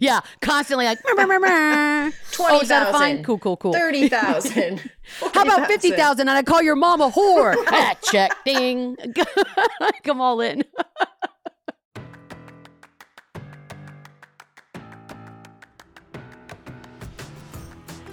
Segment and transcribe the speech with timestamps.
[0.00, 2.10] yeah, constantly like, "Meh, meh, meh, meh."
[2.40, 3.22] oh, is that a fine?
[3.22, 3.24] 20,000.
[3.24, 3.72] Cool, cool, cool.
[3.72, 4.78] 30,000.
[5.32, 7.54] How about 50,000 and I call your mom a whore?
[7.68, 8.96] Ah, Check, ding.
[10.04, 10.64] Come all in.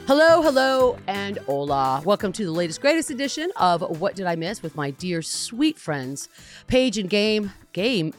[0.06, 2.02] Hello, hello, and hola.
[2.04, 5.80] Welcome to the latest, greatest edition of What Did I Miss with my dear, sweet
[5.80, 6.28] friends,
[6.68, 7.52] Paige and Game.
[7.72, 8.14] Game?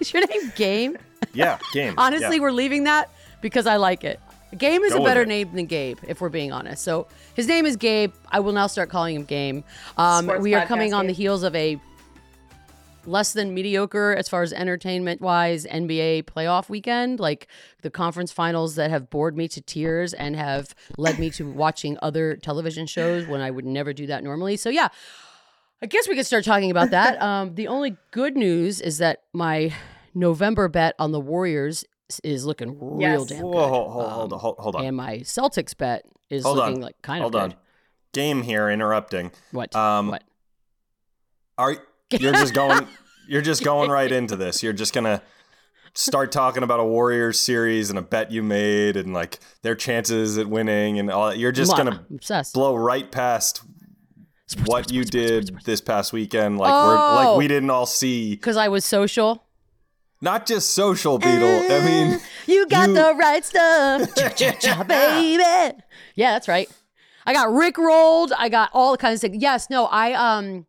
[0.00, 0.98] Is your name Game?
[1.32, 1.94] Yeah, game.
[1.96, 2.42] Honestly, yeah.
[2.42, 3.10] we're leaving that
[3.40, 4.20] because I like it.
[4.56, 6.82] Game is Go a better name than Gabe, if we're being honest.
[6.84, 8.12] So his name is Gabe.
[8.30, 9.64] I will now start calling him Game.
[9.96, 11.80] Um, we are podcast coming on the heels of a
[13.06, 17.48] less than mediocre as far as entertainment wise NBA playoff weekend, like
[17.82, 21.98] the conference finals that have bored me to tears and have led me to watching
[22.02, 24.56] other television shows when I would never do that normally.
[24.56, 24.88] So yeah,
[25.80, 27.20] I guess we could start talking about that.
[27.22, 29.72] Um, the only good news is that my
[30.14, 31.84] November bet on the Warriors
[32.22, 33.26] is looking real Yes.
[33.26, 33.68] damn Whoa, good.
[33.68, 34.84] hold, hold, hold, Um, hold, hold on.
[34.84, 36.80] And my Celtics bet is Hold looking on.
[36.82, 37.48] like kind hold of on.
[37.50, 37.58] good.
[38.12, 39.30] Game here interrupting.
[39.52, 39.74] What?
[39.74, 40.22] Um, what?
[41.58, 41.76] Are
[42.10, 42.86] you're just going
[43.28, 44.62] you're just going right into this.
[44.62, 45.22] You're just gonna
[45.94, 50.36] start talking about a Warriors series and a bet you made and like their chances
[50.38, 51.38] at winning and all that.
[51.38, 52.54] You're just gonna obsessed.
[52.54, 53.62] blow right past
[54.46, 55.64] Sports, what sports, you sports, did sports, sports.
[55.64, 56.58] this past weekend.
[56.58, 57.38] Like we're like Oh.
[57.38, 59.44] we didn't all see Because I was social.
[60.22, 61.70] Not just social Beadle.
[61.70, 65.42] I mean You got you- the right stuff, Cha-cha-cha, baby.
[66.14, 66.70] Yeah, that's right.
[67.26, 68.32] I got Rick rolled.
[68.38, 69.42] I got all kinds of things.
[69.42, 70.66] Yes, no, I um.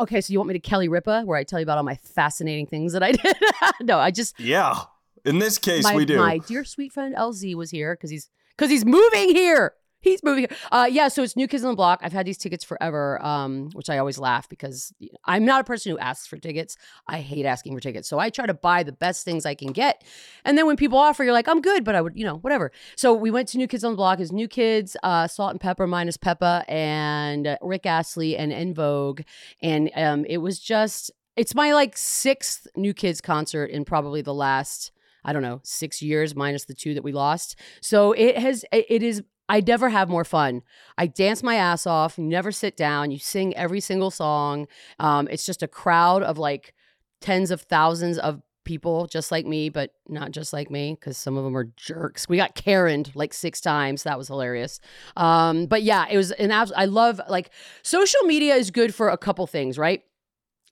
[0.00, 1.94] Okay, so you want me to Kelly Ripa, where I tell you about all my
[1.94, 3.36] fascinating things that I did?
[3.82, 4.80] no, I just Yeah.
[5.24, 6.18] In this case my, we do.
[6.18, 9.72] my dear sweet friend LZ was here because he's because he's moving here.
[10.04, 10.46] He's moving.
[10.70, 12.00] Uh, yeah, so it's New Kids on the Block.
[12.02, 14.92] I've had these tickets forever, um, which I always laugh because
[15.24, 16.76] I'm not a person who asks for tickets.
[17.08, 18.06] I hate asking for tickets.
[18.06, 20.04] So I try to buy the best things I can get.
[20.44, 22.70] And then when people offer, you're like, I'm good, but I would, you know, whatever.
[22.96, 24.20] So we went to New Kids on the Block.
[24.20, 29.22] Is New Kids, uh, Salt-N-Pepa minus Pepa, and Rick Astley and En Vogue.
[29.62, 34.34] And um, it was just, it's my like sixth New Kids concert in probably the
[34.34, 34.92] last
[35.24, 37.58] I don't know, six years minus the two that we lost.
[37.80, 40.62] So it has, it is, I never have more fun.
[40.96, 42.16] I dance my ass off.
[42.18, 43.10] You never sit down.
[43.10, 44.66] You sing every single song.
[44.98, 46.74] Um, it's just a crowd of like
[47.20, 51.36] tens of thousands of people just like me, but not just like me because some
[51.36, 52.28] of them are jerks.
[52.28, 54.02] We got Karened like six times.
[54.04, 54.80] That was hilarious.
[55.16, 57.50] Um, but yeah, it was an abs- I love like
[57.82, 60.02] social media is good for a couple things, right?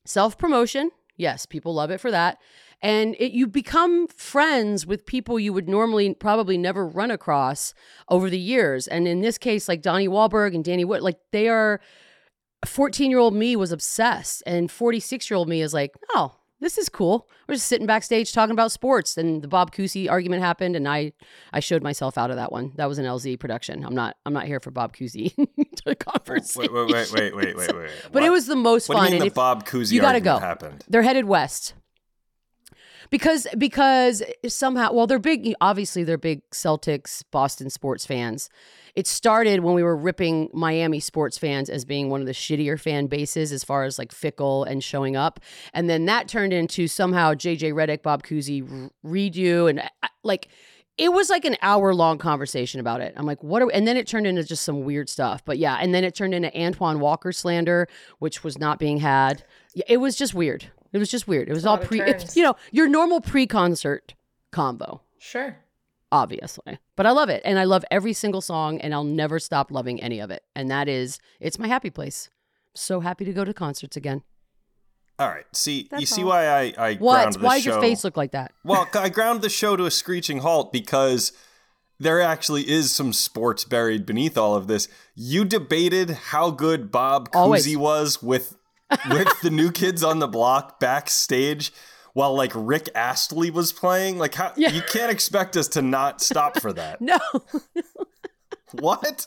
[0.07, 0.91] Self promotion.
[1.19, 2.39] Yes, people love it for that
[2.83, 7.75] and it, you become friends with people you would normally probably never run across
[8.09, 8.89] over the years.
[8.89, 11.81] And in this case, like Donnie Wahlberg and Danny Wood, like they are.
[12.65, 16.37] Fourteen year old me was obsessed, and forty six year old me is like, oh.
[16.61, 17.29] This is cool.
[17.49, 19.17] We're just sitting backstage talking about sports.
[19.19, 21.13] And the Bob Cousy argument happened, and I,
[21.53, 22.71] I showed myself out of that one.
[22.77, 23.85] That was an LZ production.
[23.85, 25.35] I'm not, I'm not here for Bob Cousy
[25.85, 26.73] to conversation.
[26.73, 27.91] Wait, wait, wait, wait, wait, wait, wait.
[28.13, 29.07] But it was the most What fun.
[29.07, 30.47] do you mean and the Bob Cousy you gotta argument go.
[30.47, 30.85] happened?
[30.89, 31.75] they're headed west
[33.13, 38.49] because because somehow well they're big obviously they're big Celtics Boston sports fans.
[38.97, 42.81] It started when we were ripping Miami sports fans as being one of the shittier
[42.81, 45.39] fan bases as far as like fickle and showing up,
[45.73, 50.49] and then that turned into somehow JJ Redick, Bob Cousy redo and uh, like.
[50.99, 53.15] It was like an hour long conversation about it.
[53.17, 53.73] I'm like, what are we?
[53.73, 55.43] And then it turned into just some weird stuff.
[55.43, 59.43] But yeah, and then it turned into Antoine Walker slander, which was not being had.
[59.89, 60.71] It was just weird.
[60.93, 61.49] It was just weird.
[61.49, 62.37] It was all pre, turns.
[62.37, 64.15] you know, your normal pre-concert
[64.51, 65.57] combo, Sure.
[66.11, 66.79] obviously.
[66.97, 70.01] But I love it, and I love every single song, and I'll never stop loving
[70.03, 70.43] any of it.
[70.55, 72.29] And that is, it's my happy place.
[72.75, 74.23] So happy to go to concerts again.
[75.19, 75.45] All right.
[75.53, 76.29] See, you That's see all.
[76.31, 77.15] why I I What?
[77.23, 78.53] ground the Why does your face look like that?
[78.65, 81.33] well, I ground the show to a screeching halt because
[82.01, 84.89] there actually is some sports buried beneath all of this.
[85.15, 87.67] You debated how good Bob Always.
[87.67, 88.57] Cousy was with
[89.11, 91.73] with the new kids on the block backstage
[92.15, 94.19] while like Rick Astley was playing.
[94.19, 94.71] Like how Yeah.
[94.71, 97.01] you can't expect us to not stop for that.
[97.01, 97.19] No,
[98.81, 99.27] What?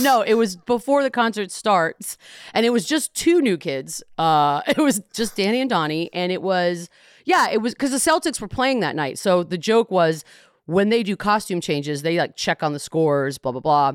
[0.00, 2.16] no, it was before the concert starts,
[2.52, 4.04] and it was just two new kids.
[4.16, 6.88] Uh, it was just Danny and Donnie, and it was
[7.24, 9.18] yeah, it was because the Celtics were playing that night.
[9.18, 10.24] So the joke was
[10.66, 13.92] when they do costume changes, they like check on the scores, blah blah blah.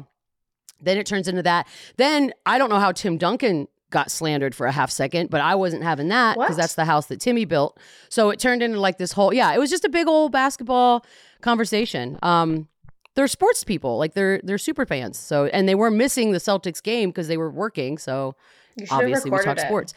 [0.82, 1.66] Then it turns into that.
[1.98, 5.56] Then I don't know how Tim Duncan got slandered for a half second, but I
[5.56, 7.80] wasn't having that because that's the house that Timmy built.
[8.10, 11.06] So it turned into like this whole yeah, it was just a big old basketball
[11.42, 12.18] conversation.
[12.22, 12.68] Um
[13.16, 15.18] they're sports people, like they're they're super fans.
[15.18, 17.98] So and they were missing the Celtics game because they were working.
[17.98, 18.36] So
[18.78, 19.62] You should have obviously we talk it.
[19.62, 19.94] sports.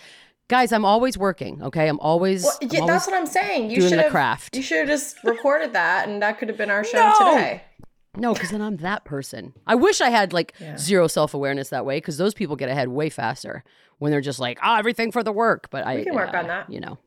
[0.49, 1.63] Guys, I'm always working.
[1.63, 2.43] Okay, I'm always.
[2.43, 3.71] Well, I'm yeah, always that's what I'm saying.
[3.71, 4.55] You should have craft.
[4.57, 7.35] You should have just recorded that, and that could have been our show No!
[7.35, 7.63] today.
[8.17, 9.55] No, because then I'm that person.
[9.67, 10.77] I wish I had like Yeah.
[10.77, 13.65] zero self awareness that way, because those people get ahead way faster
[13.99, 15.69] when they're just like, oh, everything for the work.
[15.71, 16.71] But I We can work uh, on that.
[16.71, 16.99] You know,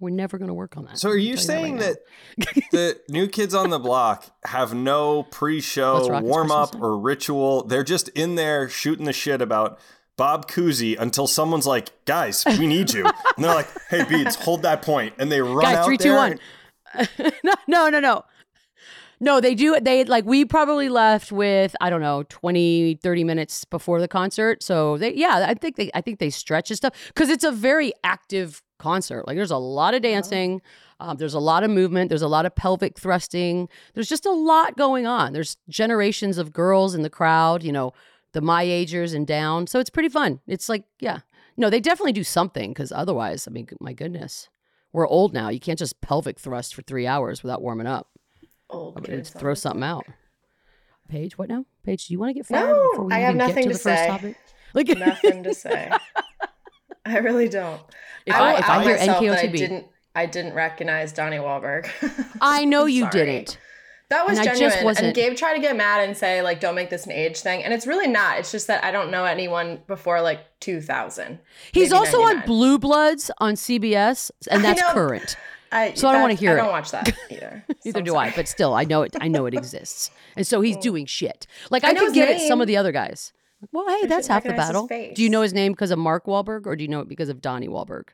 [0.00, 0.98] we're never going to work on that.
[0.98, 1.96] So are you I'll tell saying right
[2.40, 7.64] that the new kids on the block have no pre-show rock warm up or ritual?
[7.64, 9.78] They're just in there shooting the shit about
[10.18, 14.62] Bob Cousy until someone's like, "Guys, we need you," and they're like, "Hey, Beats, hold
[14.62, 16.38] that point," and they run Guys, out three, two, one.
[17.42, 18.24] no, no, no, no.
[19.22, 19.78] No, they do.
[19.80, 24.64] They like we probably left with I don't know 20, 30 minutes before the concert.
[24.64, 27.52] So they, yeah, I think they, I think they stretch and stuff because it's a
[27.52, 29.28] very active concert.
[29.28, 30.60] Like there's a lot of dancing,
[30.98, 33.68] um, there's a lot of movement, there's a lot of pelvic thrusting.
[33.94, 35.32] There's just a lot going on.
[35.34, 37.62] There's generations of girls in the crowd.
[37.62, 37.92] You know,
[38.32, 39.68] the my agers and down.
[39.68, 40.40] So it's pretty fun.
[40.48, 41.20] It's like yeah,
[41.56, 44.48] no, they definitely do something because otherwise, I mean, my goodness,
[44.92, 45.48] we're old now.
[45.48, 48.08] You can't just pelvic thrust for three hours without warming up.
[48.72, 49.30] Old I mean, kids.
[49.30, 50.04] throw something out.
[51.08, 51.64] Paige, what now?
[51.84, 53.62] Paige, do you want to get fired No, before we I have even get nothing
[53.64, 54.06] to to the first say.
[54.06, 54.36] topic?
[54.74, 55.90] Like, Nothing to say.
[57.04, 57.80] I really don't.
[58.24, 59.86] if I, I, if I out hear myself that I didn't.
[60.14, 61.88] I didn't recognize Donnie Wahlberg.
[62.40, 63.12] I know you Sorry.
[63.12, 63.58] didn't.
[64.10, 64.84] That was And I just genuine.
[64.84, 67.40] wasn't- And Gabe tried to get mad and say like, "Don't make this an age
[67.40, 68.38] thing," and it's really not.
[68.38, 71.38] It's just that I don't know anyone before like 2000.
[71.72, 75.36] He's maybe also on Blue Bloods on CBS, and that's current.
[75.72, 76.56] I, So I don't wanna hear I it.
[76.56, 77.64] I don't watch that either.
[77.68, 79.16] So Neither I'm do I, but still, I know it.
[79.20, 80.82] I know it exists, and so he's mm.
[80.82, 81.46] doing shit.
[81.70, 82.46] Like I I, could his get it.
[82.46, 83.32] Some of the other guys.
[83.70, 84.88] Well, hey, that's half the battle.
[84.88, 87.28] Do you know his name because of Mark Wahlberg, or do you know it because
[87.28, 88.08] of Donnie Wahlberg?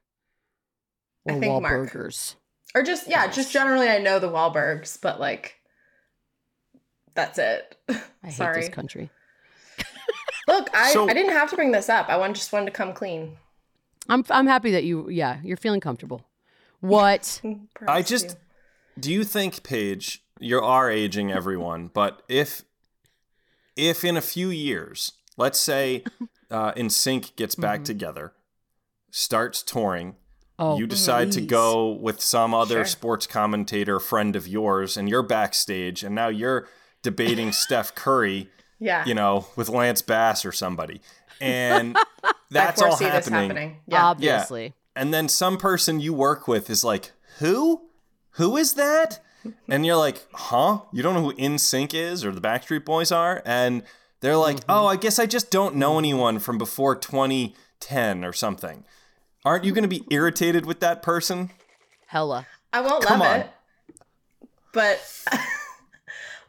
[1.24, 1.90] Or I think Mark.
[1.90, 2.34] Wahlburgers.
[2.74, 5.56] Or just yeah, just generally I know the Wahlbergs, but like
[7.14, 7.76] that's it.
[7.88, 9.10] I hate this country.
[10.48, 12.08] Look, I, So- I didn't have to bring this up.
[12.08, 13.36] I want just wanted to come clean.
[14.08, 16.24] I'm I'm happy that you yeah you're feeling comfortable.
[16.80, 17.40] What?
[17.88, 18.34] I just you.
[19.00, 22.62] do you think, Paige, you are aging everyone, but if
[23.76, 26.04] if in a few years, let's say
[26.50, 27.84] uh NSYNC gets back Mhm.
[27.84, 28.32] together,
[29.10, 30.16] starts touring,
[30.60, 32.84] Oh, you decide to go with some other Sure.
[32.86, 36.66] sports commentator friend of yours and you're backstage and now you're
[37.02, 39.04] debating Steph Curry, yeah.
[39.04, 41.00] you know, with Lance Bass or somebody.
[41.40, 41.96] And
[42.50, 43.40] that's I all this happening.
[43.50, 43.76] happening.
[43.86, 44.06] Yeah.
[44.06, 44.74] Obviously.
[44.98, 47.82] And then some person you work with is like, "Who?
[48.32, 49.20] Who is that?"
[49.68, 50.80] And you're like, "Huh?
[50.92, 53.82] You don't know who NSYNC is or the Backstreet Boys are?" And
[54.20, 54.70] they're like, Mm-hmm.
[54.70, 58.84] "Oh, I guess I just don't know anyone from before 2010 or something."
[59.44, 61.50] Aren't you going to be irritated with that person?
[62.08, 62.46] Hella.
[62.72, 63.40] I won't Come love on.
[63.40, 63.50] it.
[64.72, 65.00] But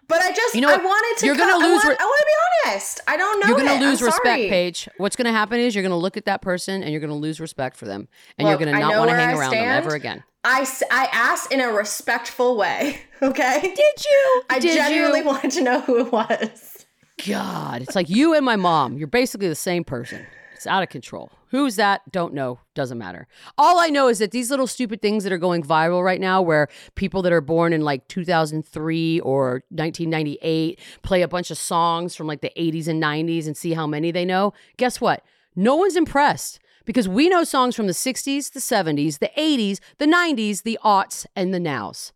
[0.10, 1.96] but I just You know I wanted to You're gonna co- I lose want, re-
[1.98, 3.00] I want to be honest.
[3.08, 3.48] I don't know.
[3.48, 3.88] You're gonna it.
[3.88, 4.50] lose I'm respect, sorry.
[4.50, 4.90] Paige.
[4.98, 7.78] What's gonna happen is you're gonna look at that person and you're gonna lose respect
[7.78, 10.24] for them, and Look, you're gonna not want to hang I around them ever again.
[10.44, 13.02] I, I asked in a respectful way.
[13.22, 13.60] Okay.
[13.62, 14.44] Did you?
[14.50, 15.26] I Did genuinely you?
[15.26, 16.86] wanted to know who it was.
[17.28, 18.98] God, it's like you and my mom.
[18.98, 20.26] You're basically the same person.
[20.56, 21.30] It's out of control.
[21.50, 22.12] Who's that?
[22.12, 22.60] Don't know.
[22.76, 23.28] Doesn't matter.
[23.58, 26.42] All I know is that these little stupid things that are going viral right now,
[26.42, 32.16] where people that are born in like 2003 or 1998 play a bunch of songs
[32.16, 34.54] from like the 80s and 90s and see how many they know.
[34.78, 35.24] Guess what?
[35.56, 40.06] No one's impressed because we know songs from the 60s, the 70s, the 80s, the
[40.06, 42.14] 90s, the aughts, and the nows.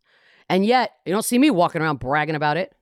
[0.48, 2.74] And yet, you don't see me walking around bragging about it.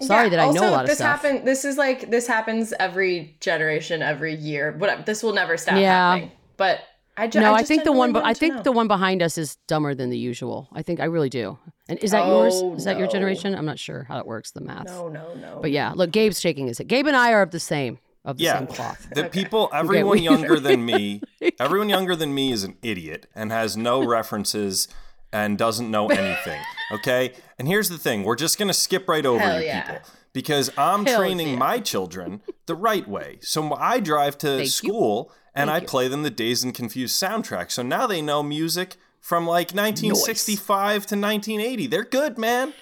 [0.00, 1.22] Sorry Yeah, that I know also, a lot of this stuff.
[1.22, 4.74] Happen, this is like this happens every generation, every year.
[4.78, 5.02] Whatever.
[5.02, 6.12] This will never stop Yeah.
[6.14, 6.30] happening.
[6.56, 6.80] But
[7.16, 8.62] I, ju- no, I, just think the one, but I think know.
[8.62, 10.68] the one behind us is dumber than the usual.
[10.72, 11.58] I think I really do.
[11.88, 12.78] And is that Oh, yours?
[12.78, 13.56] Is that your generation?
[13.56, 14.86] I'm not sure how it works, the math.
[14.86, 15.58] No, no, no.
[15.60, 16.86] But yeah, look, Gabe's shaking his head.
[16.86, 18.58] Gabe and I are of the same, of the Yeah.
[18.58, 19.08] same cloth.
[19.12, 19.30] The Okay.
[19.30, 21.22] people, everyone we- younger than me,
[21.58, 24.86] everyone younger than me is an idiot and has no references
[25.32, 26.60] and doesn't know anything.
[26.92, 27.32] Okay?
[27.58, 29.82] And here's the thing we're just going to skip right over Hell you yeah.
[29.82, 31.56] people because I'm Hell training yeah.
[31.56, 33.38] my children the right way.
[33.40, 34.68] So I drive to Thank you.
[34.68, 35.88] school and Thank I you.
[35.88, 37.70] play them the Dazed and Confused soundtrack.
[37.70, 41.86] So now they know music from like 1965 to 1980.
[41.88, 42.74] They're good, man.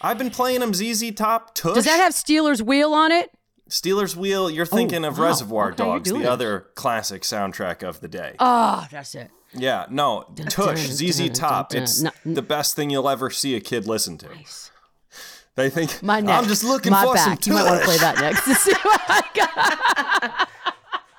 [0.00, 1.74] I've been playing them ZZ Top, Tush.
[1.74, 3.30] Does that have Stealers Wheel on it?
[3.68, 5.28] Stealers Wheel, you're thinking oh, of Oh, wow.
[5.28, 8.34] Reservoir Okay, Dogs, the other classic soundtrack of the day.
[8.38, 9.30] Oh, that's it.
[9.52, 11.74] Yeah, no, Tush, dun, ZZ Top.
[11.74, 14.28] It's the best thing you'll ever see a kid listen to.
[14.28, 14.70] Nice.
[15.54, 16.38] They think My neck.
[16.38, 17.42] I'm just looking my for back.
[17.42, 20.48] some You might want to play that next to see what I got.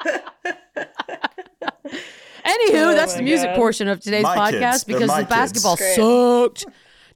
[2.46, 3.56] Anywho, Oh that's the music God.
[3.56, 4.84] portion of today's My podcast kids.
[4.86, 5.96] Because my the basketball kids.
[5.96, 6.66] sucked.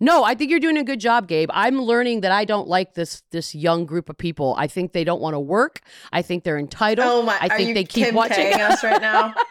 [0.01, 1.49] No, I think you're doing a good job, Gabe.
[1.53, 4.55] I'm learning that I don't like this this young group of people.
[4.57, 5.79] I think they don't want to work.
[6.11, 7.07] I think they're entitled.
[7.07, 7.37] Oh my!
[7.39, 9.33] I think they keep Kim watching us right now.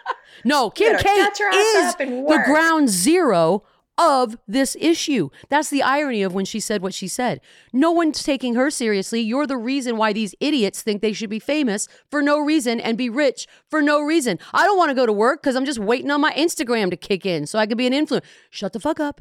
[0.45, 3.65] No, Kim K your ass is the ground zero
[3.99, 5.29] of this issue.
[5.51, 7.41] That's the irony of when she said what she said.
[7.73, 9.21] No one's taking her seriously.
[9.21, 12.97] You're the reason why these idiots think they should be famous for no reason and
[12.97, 14.39] be rich for no reason.
[14.55, 16.97] I don't want to go to work because I'm just waiting on my Instagram to
[16.97, 18.23] kick in so I can be an influencer.
[18.49, 19.21] Shut the fuck up.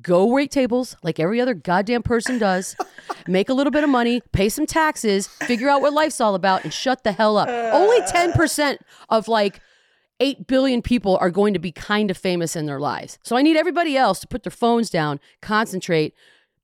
[0.00, 2.76] Go wait tables like every other goddamn person does.
[3.26, 6.62] Make a little bit of money, pay some taxes, figure out what life's all about,
[6.62, 7.48] and shut the hell up.
[7.48, 9.60] Only 10% of like
[10.20, 13.18] 8 billion people are going to be kind of famous in their lives.
[13.24, 16.14] So I need everybody else to put their phones down, concentrate,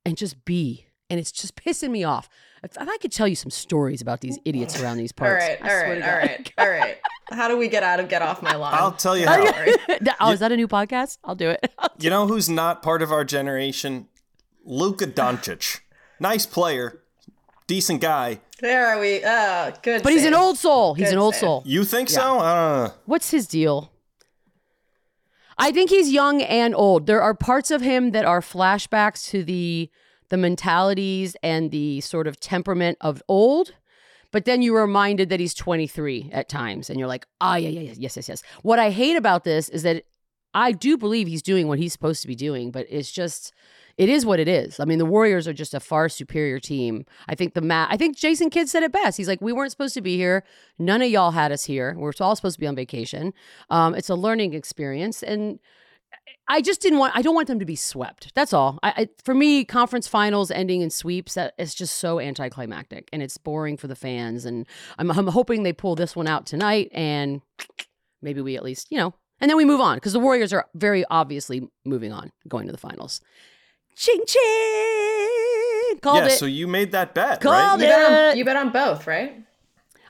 [0.05, 0.87] and just be.
[1.11, 2.29] And it's just pissing me off.
[2.63, 5.45] If, if I could tell you some stories about these idiots around these parts.
[5.45, 6.29] right, I all swear right, to all God.
[6.29, 6.97] right, all right.
[7.31, 8.75] How do we get out of get off my lawn?
[8.75, 9.37] I'll tell you how.
[10.01, 11.19] That- oh, is that a new podcast?
[11.25, 11.71] I'll do it.
[12.01, 14.07] You know who's not part of our generation?
[14.65, 15.81] Luka Doncic.
[16.21, 17.01] Nice player,
[17.67, 18.41] decent guy.
[18.61, 19.21] There are we.
[19.25, 20.03] Oh, good.
[20.03, 20.95] but he's an old soul.
[20.95, 21.41] He's Good an old save.
[21.41, 21.63] soul.
[21.67, 22.21] You think so?
[22.39, 22.95] I don't know.
[23.07, 23.91] What's his deal?
[25.57, 27.07] I think he's young and old.
[27.07, 29.91] There are parts of him that are flashbacks to the
[30.29, 33.73] the mentalities and the sort of temperament of old.
[34.31, 37.81] But then you're reminded that he's 23 at times, and you're like, ah, yeah, yeah,
[37.81, 38.43] yeah, yes, yes, yes.
[38.63, 40.05] What I hate about this is that
[40.55, 43.53] I do believe he's doing what he's supposed to be doing, but it's just,
[43.97, 44.81] it is what it is.
[44.81, 47.07] I mean, the Warriors are just a far superior team.
[47.27, 47.89] I think the mat.
[47.91, 49.17] I think Jason Kidd said it best.
[49.17, 50.45] He's like, we weren't supposed to be here.
[50.79, 51.95] None of y'all had us here.
[51.99, 53.33] We're all supposed to be on vacation.
[53.71, 55.59] Um, it's a learning experience, and
[56.49, 57.15] I just didn't want.
[57.17, 58.33] I don't want them to be swept.
[58.35, 58.79] That's all.
[58.83, 61.35] I, I for me, conference finals ending in sweeps.
[61.35, 64.45] That it's just so anticlimactic, and it's boring for the fans.
[64.45, 64.67] And
[64.99, 67.43] I'm, I'm hoping they pull this one out tonight, and
[68.23, 70.67] maybe we at least, you know, and then we move on because the Warriors are
[70.75, 73.21] very obviously moving on, going to the finals.
[73.95, 75.99] Ching ching!
[76.01, 76.39] Called yeah, it.
[76.39, 77.89] so you made that bet, Called right?
[77.89, 79.45] You bet, on, you bet on both, right?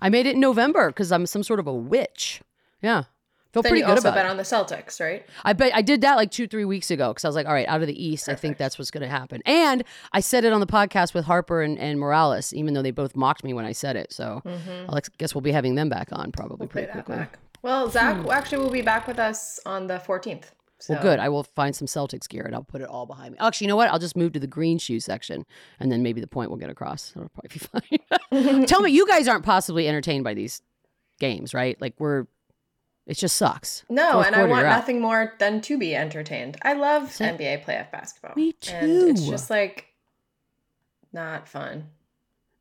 [0.01, 2.43] I made it in November because I'm some sort of a witch.
[2.83, 3.05] Yeah,
[3.53, 4.31] feel Then pretty good also about bet it.
[4.31, 5.25] on the Celtics, right?
[5.45, 7.53] I bet I did that like two, three weeks ago because I was like, all
[7.53, 9.43] right, out of the East, I think that's what's going to happen.
[9.47, 12.91] And I said it on the podcast with Harper and, and Morales, even though they
[12.91, 14.13] both mocked me when I said it.
[14.13, 14.95] So mm-hmm.
[14.95, 17.17] I guess we'll be having them back on probably Play pretty quickly.
[17.17, 17.39] back.
[17.63, 18.31] Well, Zach hmm.
[18.31, 20.45] actually will be back with us on the 14th.
[20.81, 20.95] So.
[20.95, 21.19] Well, good.
[21.19, 23.39] I will find some Celtics gear and I'll put it all behind me.
[23.41, 23.91] Actually, you know what?
[23.91, 25.45] I'll just move to the green shoe section
[25.81, 27.11] and then maybe the point will get across.
[27.15, 28.01] That'll probably be
[28.31, 28.67] fine.
[28.67, 30.63] Tell me, you guys aren't possibly entertained by these
[31.19, 31.81] games, right?
[31.81, 32.27] Like, we're,
[33.09, 33.85] it just sucks.
[33.89, 36.57] No, Fourth and I want nothing more than to be entertained.
[36.63, 37.39] I love That's it.
[37.39, 38.33] NBA playoff basketball.
[38.37, 39.87] Me And it's just like
[41.13, 41.89] not fun.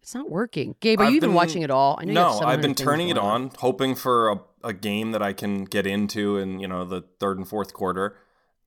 [0.02, 0.76] It's not working.
[0.80, 1.98] Gabe, are I've you even been- watching it all?
[2.00, 4.74] I know you have No, I've been turning it going on, hoping for a, a
[4.74, 8.16] game that I can get into in, you know, the third and fourth quarter.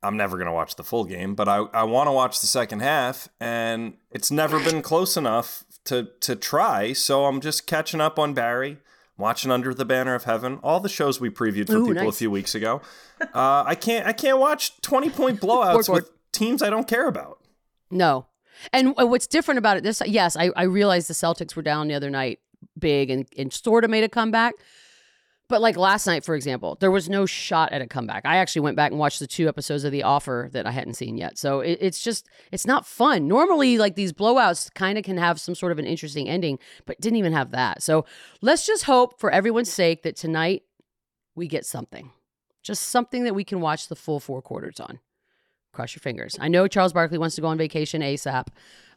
[0.03, 2.47] I'm never going to watch the full game, but I, I want to watch the
[2.47, 6.93] second half, and it's never been close enough to, to try.
[6.95, 8.79] So I'm just catching up on Barry,
[9.21, 12.13] watching Under the Banner of Heaven, all the shows we previewed for Ooh, people a
[12.13, 12.81] few weeks ago.
[13.21, 17.39] Uh, I can't I can't watch 20 point blowouts with teams I don't care about.
[17.91, 18.27] No.
[18.73, 21.89] And uh, what's different about it this yes, I, I realized the Celtics were down
[21.89, 22.41] the other night
[22.79, 24.55] big and, and sort of made a comeback.
[25.51, 28.25] But like last night, for example, there was no shot at a comeback.
[28.25, 30.95] I actually went back and watched the two episodes of The Offer that I hadn't
[30.95, 31.37] seen yet.
[31.39, 33.27] So it, it's just, it's not fun.
[33.27, 37.01] Normally, like these blowouts kind of can have some sort of an interesting ending, but
[37.01, 37.83] didn't even have that.
[37.83, 38.07] So
[38.41, 40.63] let's just hope for everyone's sake that tonight
[41.35, 42.13] we get something.
[42.63, 45.01] Just something that we can watch the full four quarters on.
[45.73, 46.37] Cross your fingers.
[46.41, 48.47] I know Charles Barkley wants to go on vacation ASAP,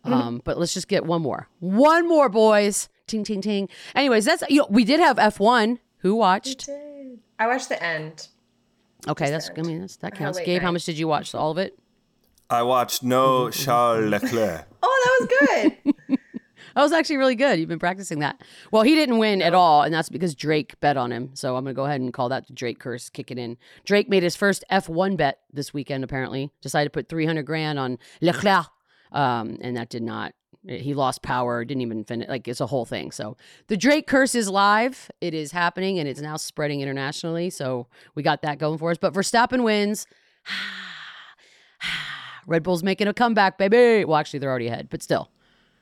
[0.03, 1.47] um, but let's just get one more.
[1.59, 2.89] One more, boys.
[3.07, 3.69] Ting, ting, ting.
[3.95, 5.79] Anyways, that's, you know, we did have F1.
[6.03, 6.69] Who watched?
[7.39, 8.27] I watched the end.
[9.07, 10.37] Okay, that's, the I mean, that's, that had a counts.
[10.37, 11.33] late Gabe, how much did you watch?
[11.33, 11.77] All of it?
[12.49, 14.67] I watched No Charles Leclerc.
[14.85, 16.17] Oh, that was good.
[16.75, 17.59] That was actually really good.
[17.59, 18.41] You've been practicing that.
[18.71, 21.29] Well, he didn't win at all, and that's because Drake bet on him.
[21.35, 23.57] So I'm going to go ahead and call that the Drake curse kicking in.
[23.85, 26.49] Drake made his first F1 bet this weekend, apparently.
[26.63, 28.65] Decided to put 300 grand on Leclerc,
[29.11, 30.33] um, and that did not.
[30.65, 32.29] He lost power, didn't even finish.
[32.29, 33.11] Like, it's a whole thing.
[33.11, 33.35] So
[33.67, 35.11] the Drake curse is live.
[35.19, 37.49] It is happening, and it's now spreading internationally.
[37.49, 38.97] So we got that going for us.
[38.97, 40.07] But Verstappen wins.
[42.47, 44.05] Red Bull's making a comeback, baby.
[44.05, 45.29] Well, actually, they're already ahead, but still.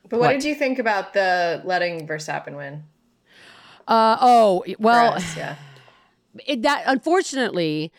[0.08, 0.32] But what, What?
[0.34, 2.84] did you think about the letting Verstappen win?
[3.88, 5.56] Uh, oh, well, us, yeah.
[6.46, 7.92] it, that unfortunately,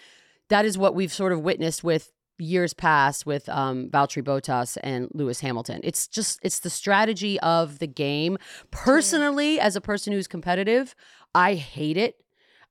[0.50, 2.12] that is what we've sort of witnessed with
[2.44, 5.80] years past with um, Valtteri Bottas and Lewis Hamilton.
[5.84, 8.38] It's just it's the strategy of the game.
[8.72, 10.96] Personally, as a person who's competitive,
[11.34, 12.18] I hate it.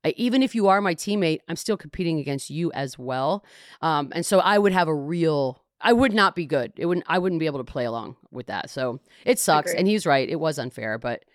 [0.05, 3.43] I, even if you are my teammate, I'm still competing against you as well.
[3.81, 5.61] Um, and so I would have a real.
[5.85, 6.71] I would not be good.
[6.77, 7.05] It wouldn't.
[7.09, 8.69] I wouldn't be able to play along with that.
[8.69, 9.71] So it sucks.
[9.71, 9.79] Agreed.
[9.79, 10.29] And he's right.
[10.29, 11.25] It was unfair, but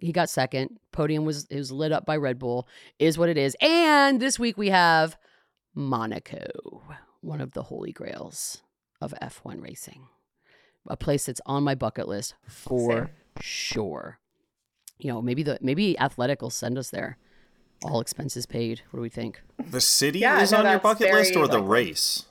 [0.00, 0.78] he got second.
[0.92, 2.66] Podium was it was lit up by Red Bull.
[2.98, 3.56] Is what it is.
[3.60, 5.16] And this week we have
[5.74, 6.82] Monaco,
[7.24, 8.62] one of the holy grails
[9.00, 10.06] of F1 racing,
[10.86, 13.08] a place that's on my bucket list for Same.
[13.40, 14.18] sure.
[14.98, 17.18] You know, maybe the maybe Athletic will send us there.
[17.84, 18.82] All expenses paid.
[18.90, 19.42] What do we think?
[19.58, 21.68] The city Yeah, is no, on your bucket list or the likely.
[21.68, 22.24] race?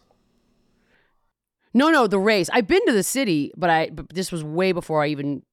[1.73, 2.50] No, no, the race.
[2.53, 5.43] I've been to the city, but I but this was way before I even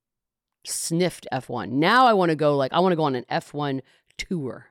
[0.65, 1.71] sniffed F1.
[1.71, 3.81] Now I want to go like I want to go on an F1
[4.17, 4.67] tour.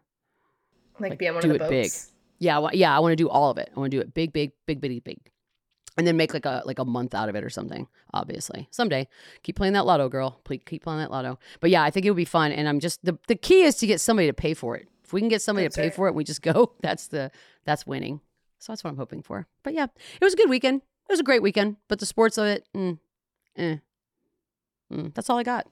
[1.00, 1.92] Like, Like, be on one do of the it big.
[2.40, 2.46] Boats.
[2.46, 3.70] Yeah, I yeah, I want to do all of it.
[3.76, 5.20] I want to do it big, big, big, big, big,
[5.98, 7.88] and then make like a like a month out of it or something.
[8.14, 9.08] Obviously, someday.
[9.44, 10.40] Keep playing that lotto, girl.
[10.44, 11.38] Please keep playing that lotto.
[11.60, 12.52] But yeah, I think it would be fun.
[12.52, 14.88] And I'm just the the key is to get somebody to pay for it.
[15.04, 15.96] If we can get somebody That's to pay right.
[15.96, 16.74] for it, and we just go.
[16.82, 17.32] That's the
[17.66, 18.22] that's winning.
[18.60, 19.48] So that's what I'm hoping for.
[19.64, 20.82] But yeah, it was a good weekend.
[21.10, 21.78] It was a great weekend.
[21.88, 23.00] But the sports of it, mm,
[23.58, 23.78] eh.
[24.92, 25.68] Mm, that's all I got.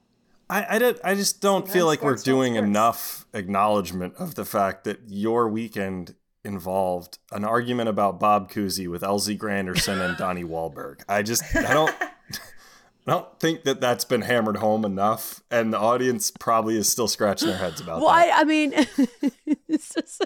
[0.48, 2.66] I, I, don't- I just don't Sometimes feel like we're sports, sports, doing sports.
[2.66, 9.02] enough acknowledgement of the fact that your weekend involved an argument about Bob Cousy with
[9.02, 11.00] LZ Granderson and Donnie Wahlberg.
[11.08, 11.94] I just I don't
[13.06, 17.08] I don't think that that's been hammered home enough, and the audience probably is still
[17.08, 18.34] scratching their heads about Well, that.
[18.34, 18.72] I, I mean,
[19.70, 20.24] just-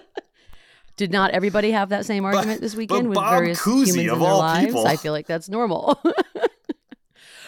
[0.97, 4.13] did not everybody have that same argument this weekend with Bob various Cousy, humans of
[4.17, 4.65] in their all lives?
[4.65, 4.85] people.
[4.85, 5.97] I feel like that's normal.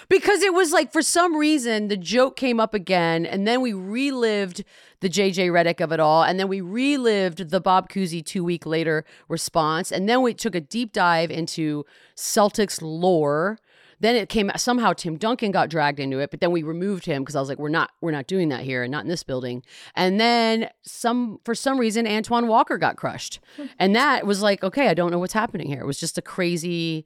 [0.09, 3.73] Because it was like for some reason the joke came up again, and then we
[3.73, 4.63] relived
[5.01, 8.65] the JJ Redick of it all, and then we relived the Bob Cousy two week
[8.65, 11.85] later response, and then we took a deep dive into
[12.15, 13.57] Celtics lore.
[13.99, 17.23] Then it came somehow Tim Duncan got dragged into it, but then we removed him
[17.23, 19.23] because I was like, we're not we're not doing that here and not in this
[19.23, 19.63] building.
[19.95, 23.39] And then some for some reason Antoine Walker got crushed.
[23.55, 23.65] Hmm.
[23.79, 25.81] And that was like, okay, I don't know what's happening here.
[25.81, 27.05] It was just a crazy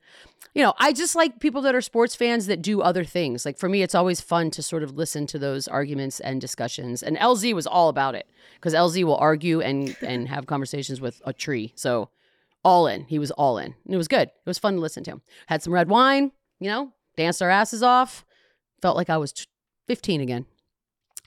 [0.55, 3.45] you know, I just like people that are sports fans that do other things.
[3.45, 7.03] Like for me, it's always fun to sort of listen to those arguments and discussions.
[7.03, 11.21] And LZ was all about it because LZ will argue and and have conversations with
[11.25, 11.73] a tree.
[11.75, 12.09] So
[12.63, 13.05] all in.
[13.05, 13.75] He was all in.
[13.85, 14.29] And it was good.
[14.29, 15.21] It was fun to listen to him.
[15.47, 18.25] Had some red wine, you know, danced our asses off.
[18.81, 19.45] Felt like I was t-
[19.87, 20.45] 15 again.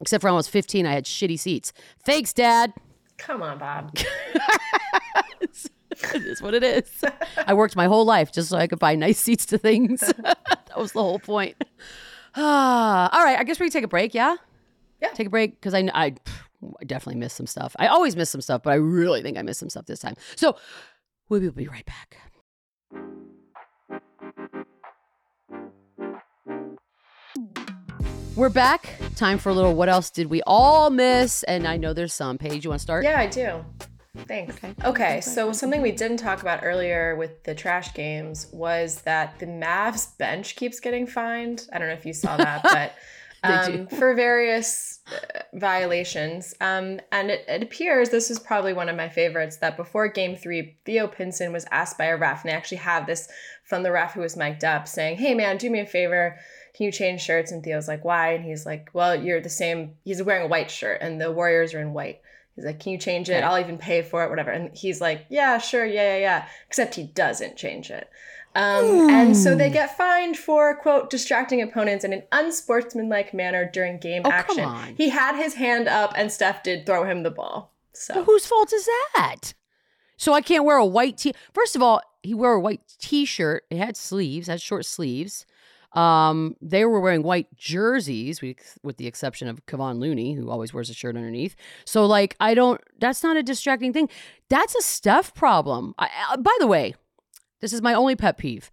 [0.01, 1.73] Except for when I was 15, I had shitty seats.
[2.05, 2.73] Thanks, Dad.
[3.19, 3.97] Come on, Bob.
[5.41, 7.05] it is what it is.
[7.47, 10.01] I worked my whole life just so I could buy nice seats to things.
[10.23, 11.57] that was the whole point.
[12.35, 13.39] Ah, all right.
[13.39, 14.15] I guess we can take a break.
[14.15, 14.37] Yeah.
[15.01, 15.11] Yeah.
[15.11, 16.15] Take a break because I, I
[16.81, 17.75] I definitely missed some stuff.
[17.79, 20.15] I always miss some stuff, but I really think I missed some stuff this time.
[20.37, 20.57] So
[21.29, 22.19] we will be right back.
[28.35, 28.89] We're back.
[29.15, 31.43] Time for a little what else did we all miss?
[31.43, 32.39] And I know there's some.
[32.39, 33.05] Paige, you want to start?
[33.05, 33.63] Yeah, I do.
[34.27, 34.57] Thanks.
[34.57, 34.75] Okay.
[34.85, 35.21] Okay.
[35.21, 40.17] so something we didn't talk about earlier with the trash games was that the Mavs
[40.17, 41.69] bench keeps getting fined.
[41.75, 42.95] I don't know if you saw that, but
[43.45, 46.55] um, for various uh, violations.
[46.61, 50.37] Um, and it, it appears this is probably one of my favorites that before Game
[50.37, 53.29] Three, Theo Pinson was asked by a ref, and they actually have this
[53.65, 56.39] from the ref who was mic'd up, saying, "Hey man, do me a favor."
[56.75, 57.53] Can you change shirts?
[57.53, 58.33] And Theo's like, why?
[58.33, 59.93] And he's like, well, you're the same.
[60.05, 62.21] He's wearing a white shirt, and the Warriors are in white.
[62.57, 63.43] He's like, can you change it?
[63.45, 64.51] I'll even pay for it, whatever.
[64.51, 66.49] And he's like, yeah, sure, yeah, yeah, yeah.
[66.67, 68.09] Except he doesn't change it.
[68.55, 73.99] Um, And so they get fined for, quote, distracting opponents in an unsportsmanlike manner during
[73.99, 74.65] game Oh, action.
[74.65, 74.95] on.
[74.97, 77.73] He had his hand up, and Steph did throw him the ball.
[77.95, 79.55] So So whose fault is that?
[80.19, 81.33] So I can't wear a white t.
[81.55, 83.65] First of all, he wore a white t-shirt.
[83.71, 85.47] It had sleeves, had short sleeves.
[85.95, 90.89] Um, they were wearing white jerseys, with, the exception of Kevon Looney, who always wears
[90.89, 91.55] a shirt underneath.
[91.85, 92.81] So, like, I don't.
[92.99, 94.09] That's not a distracting thing.
[94.49, 95.95] That's a Steph problem.
[95.99, 96.95] I, by the way,
[97.61, 98.71] this is my only pet peeve.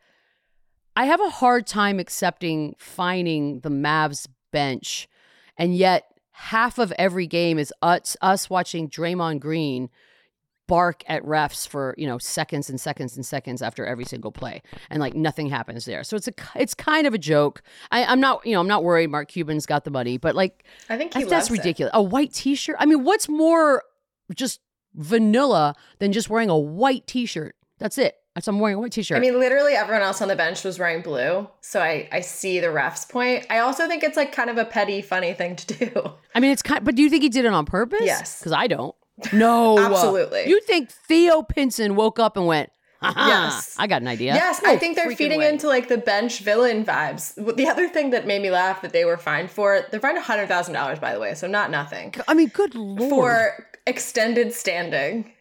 [0.95, 5.07] I have a hard time accepting finding the Mavs bench,
[5.57, 9.89] and yet half of every game is us, us watching Draymond Green
[10.69, 14.61] bark at refs for you know seconds and seconds and seconds after every single play,
[14.89, 16.05] and like nothing happens there.
[16.05, 17.61] So it's a it's kind of a joke.
[17.91, 19.09] I, I'm not you know I'm not worried.
[19.09, 21.53] Mark Cuban's got the money, but like I think he that's, loves it.
[21.53, 21.91] ridiculous.
[21.93, 22.77] A white T-shirt.
[22.79, 23.83] I mean, what's more
[24.33, 24.61] just
[24.93, 27.55] vanilla than just wearing a white T-shirt?
[27.79, 28.15] That's it.
[28.35, 29.17] That's I'm wearing a white T-shirt.
[29.17, 31.49] I mean, literally everyone else on the bench was wearing blue.
[31.61, 33.45] So I, I see the ref's point.
[33.49, 36.11] I also think it's like kind of a petty, funny thing to do.
[36.35, 36.85] I mean, it's kind.
[36.85, 38.01] But do you think he did it on purpose?
[38.03, 38.39] Yes.
[38.39, 38.95] Because I don't.
[39.33, 39.77] No.
[39.79, 40.47] Absolutely.
[40.47, 42.69] You think Theo Pinson woke up and went,
[43.01, 43.75] Yes.
[43.79, 44.33] I got an idea.
[44.33, 45.49] Yes, I oh, think they're feeding way.
[45.49, 47.33] into like the bench villain vibes.
[47.55, 50.47] The other thing that made me laugh that they were fined for, they're fined hundred
[50.47, 53.09] thousand dollars, by the way, so not nothing I mean, good lord.
[53.09, 55.31] for extended standing.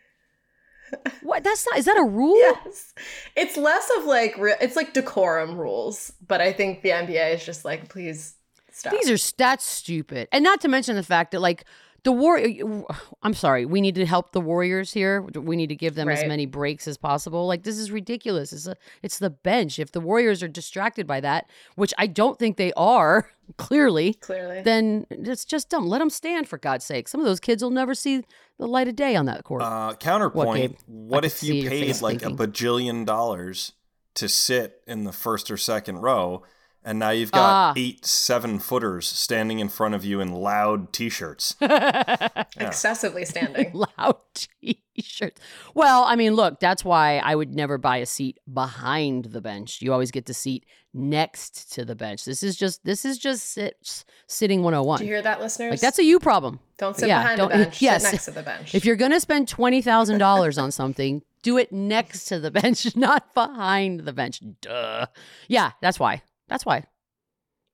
[1.22, 1.44] What?
[1.44, 1.78] That's not.
[1.78, 2.36] Is that a rule?
[2.64, 2.94] Yes.
[3.36, 7.64] It's less of like it's like decorum rules, but I think the NBA is just
[7.64, 8.36] like please
[8.72, 8.92] stop.
[8.92, 11.64] These are stats stupid, and not to mention the fact that like
[12.04, 12.40] the war.
[13.22, 15.22] I'm sorry, we need to help the Warriors here.
[15.22, 17.46] We need to give them as many breaks as possible.
[17.46, 18.52] Like this is ridiculous.
[18.52, 19.78] It's a, it's the bench.
[19.78, 24.62] If the Warriors are distracted by that, which I don't think they are, clearly, clearly.
[24.62, 25.86] then it's just dumb.
[25.86, 27.08] Let them stand for God's sake.
[27.08, 28.24] Some of those kids will never see
[28.58, 29.62] the light of day on that court.
[29.62, 30.78] Uh, counterpoint: Gabe?
[30.86, 32.40] What, if you paid like thinking.
[32.40, 33.72] a bajillion dollars
[34.14, 36.42] to sit in the first or second row,
[36.84, 37.72] and now you've got Ah.
[37.76, 41.56] eight seven footers standing in front of you in loud t-shirts?
[42.56, 43.72] Excessively standing.
[43.72, 45.40] loud t-shirts.
[45.74, 49.80] Well, I mean, look, that's why I would never buy a seat behind the bench.
[49.82, 50.64] You always get the seat
[50.94, 52.24] next to the bench.
[52.24, 54.98] This is just this is just sit, sitting 101.
[55.00, 55.72] Do you hear that, listeners?
[55.72, 56.60] like that's a you problem.
[56.78, 57.82] don't sit yeah, behind don't- the bench.
[57.82, 58.02] yes.
[58.04, 58.74] Sit next to the bench.
[58.74, 63.32] If you're going to spend $20,000 on something, do it next to the bench, not
[63.34, 64.40] behind the bench.
[64.60, 65.06] Duh.
[65.46, 66.22] Yeah, that's why.
[66.48, 66.84] That's why.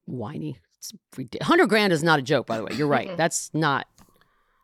[0.07, 0.59] Whiny.
[0.79, 1.49] It's ridiculous.
[1.49, 2.73] 100 grand is not a joke, by the way.
[2.75, 3.11] You're right.
[3.17, 3.87] That's not.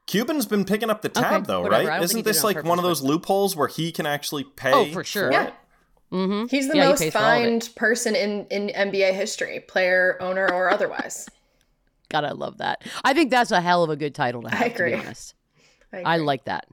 [0.07, 1.87] Cuban's been picking up the tab Okay, though, whatever.
[1.89, 2.03] Right?
[2.03, 4.45] Isn't think he did this on like one of those loopholes where he can actually
[4.45, 4.73] pay?
[4.73, 5.31] Oh, for sure.
[5.31, 5.51] Yeah.
[6.13, 6.47] Mm-hmm.
[6.49, 7.45] He's the Yeah, most pays for all of it.
[7.45, 11.29] fined person in, in NBA history, player, owner, or otherwise.
[12.11, 12.83] God, I love that.
[13.05, 14.61] I think that's a hell of a good title to have.
[14.61, 14.91] I To agree.
[14.91, 15.35] be honest,
[15.93, 16.67] I I like that.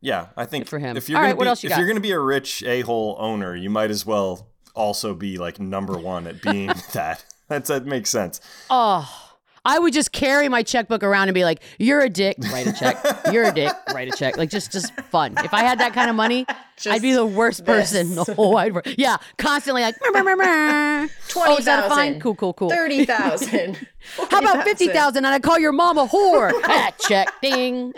[0.00, 0.96] Yeah, I think Good for him.
[0.96, 1.78] If you're All gonna right, what be, else if got?
[1.78, 5.58] you're gonna be a rich a hole owner, you might as well also be like
[5.60, 7.24] number one at being that.
[7.48, 8.40] That's that makes sense.
[8.70, 9.28] Oh,
[9.64, 12.36] I would just carry my checkbook around and be like, "You're a dick.
[12.52, 12.96] Write a check.
[13.32, 13.72] You're a dick.
[13.94, 15.34] Write a check." Like just, just fun.
[15.38, 16.46] If I had that kind of money,
[16.86, 18.86] I'd be the worst person in the whole wide world.
[18.96, 21.08] Yeah, constantly like, oh, a fine?
[21.28, 22.70] 20,000, Cool, cool, cool.
[22.70, 23.86] 30,000.
[24.30, 25.24] How about fifty thousand?
[25.24, 26.50] And I call your mom a whore.
[26.64, 27.92] ah, check, ding.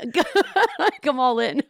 [1.02, 1.62] Come all in.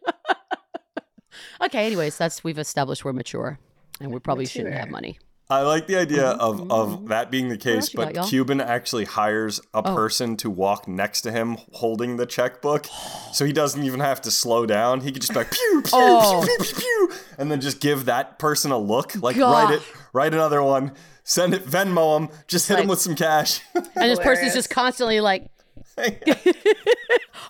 [1.63, 1.87] okay.
[1.87, 3.59] Anyways, that's we've established we're mature,
[4.01, 5.19] and we probably shouldn't have money.
[5.49, 6.71] I like the idea Mm-hmm.
[6.71, 8.25] of of that being the case, else you got, but y'all?
[8.25, 8.29] Oh.
[8.29, 12.87] Cuban actually hires a person to walk next to him holding the checkbook,
[13.33, 15.01] so he doesn't even have to slow down.
[15.01, 16.45] He could just be like pew pew Oh.
[16.47, 19.71] pew, pew pew pew, and then just give that person a look, like God.
[19.71, 19.83] write it,
[20.13, 20.93] write another one,
[21.25, 23.61] send it, Venmo him, just hit him like- with some cash.
[23.75, 24.55] And this person's Hilarious.
[24.55, 25.51] just constantly like,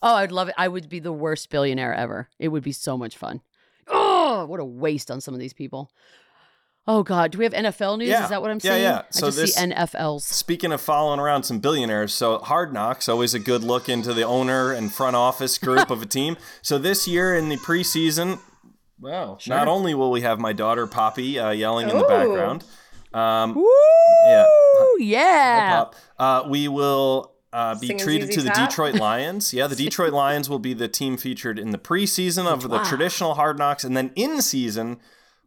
[0.03, 0.55] oh, I'd love it.
[0.59, 2.29] I would be the worst billionaire ever.
[2.39, 3.41] It would be so much fun.
[3.87, 5.91] Oh, what a waste on some of these people.
[6.87, 8.09] Oh God, do we have NFL news?
[8.09, 8.25] Yeah.
[8.25, 8.83] Is that what I'm Yeah, seeing?
[8.83, 8.99] yeah.
[8.99, 10.23] I So just this- see NFLs.
[10.23, 14.23] Speaking of following around some billionaires, so Hard Knocks always a good look into the
[14.25, 16.37] owner and front office group of a team.
[16.63, 18.41] So this year in the preseason,
[18.99, 22.65] wow, not only will we have my daughter Poppy uh, yelling in the background,
[23.13, 23.67] um, Woo!
[24.25, 24.47] yeah,
[24.99, 25.71] Yeah.
[25.71, 28.69] Pop, uh, we will uh, be Singing treated ZZ to the Top?
[28.71, 29.53] Detroit Lions.
[29.53, 33.35] Yeah, the Detroit Lions will be the team featured in the preseason of the traditional
[33.35, 34.99] Hard Knocks, and then in season,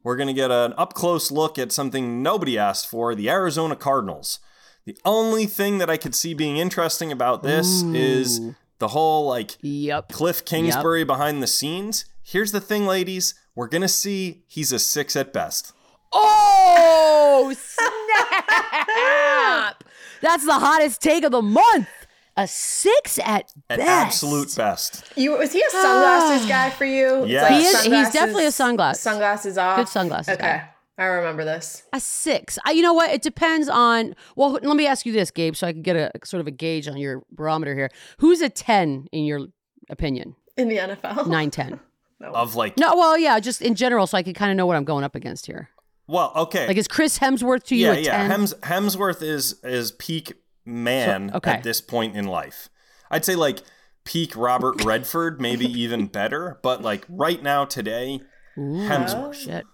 [0.03, 3.75] we're going to get an up close look at something nobody asked for: the Arizona
[3.75, 4.39] Cardinals.
[4.85, 8.41] The only thing that I could see being interesting about this is
[8.79, 10.11] the whole like Yep.
[10.11, 12.03] Cliff Kingsbury behind the scenes.
[12.21, 13.33] Here's the thing, ladies.
[13.55, 15.71] We're gonna see he's a six at best.
[16.11, 19.83] Oh snap!
[20.21, 21.87] That's the hottest take of the month.
[22.35, 23.87] A six at At best.
[23.89, 25.03] absolute best.
[25.15, 27.23] You was he a sunglasses guy for you?
[27.23, 27.49] It's Yes.
[27.49, 29.01] He is- he's definitely a sunglasses.
[29.03, 29.77] Sunglasses off.
[29.77, 30.69] Good sunglasses Okay, guy.
[30.97, 31.83] I remember this.
[31.93, 32.57] A six.
[32.65, 33.11] I, you know what?
[33.11, 34.15] It depends on.
[34.35, 36.51] Well, let me ask you this, Gabe, so I can get a sort of a
[36.51, 37.89] gauge on your barometer here.
[38.17, 39.47] Who's a ten in your
[39.89, 40.35] opinion?
[40.57, 41.27] In the NFL.
[41.27, 41.79] Nine, ten.
[42.21, 44.77] Of like, No, well, yeah, just in general, so I can kind of know what
[44.77, 45.69] I'm going up against here.
[46.07, 46.67] well, okay.
[46.67, 48.11] Like, is Chris Hemsworth to you yeah, a yeah.
[48.17, 48.31] ten?
[48.31, 50.31] Hems, Hemsworth is is peak
[50.65, 51.51] man So- okay.
[51.51, 52.69] at this point in life.
[53.11, 53.59] I'd say like
[54.05, 56.59] peak Robert Redford, maybe even better.
[56.63, 58.21] But like right now, today,
[58.57, 59.35] Ooh, Hemsworth.
[59.35, 59.65] shit.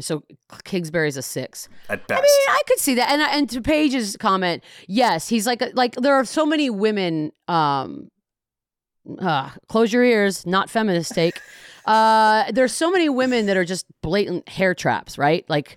[0.00, 0.24] So
[0.64, 1.68] Kingsbury's a six.
[1.88, 2.18] at best.
[2.18, 3.10] I mean, I could see that.
[3.10, 7.30] And and to Paige's comment, yes, he's like like there are so many women.
[7.46, 8.10] Um,
[9.20, 11.40] uh, close your ears, not feminist take.
[11.84, 15.44] Uh, there's so many women that are just blatant hair traps, right?
[15.50, 15.76] Like.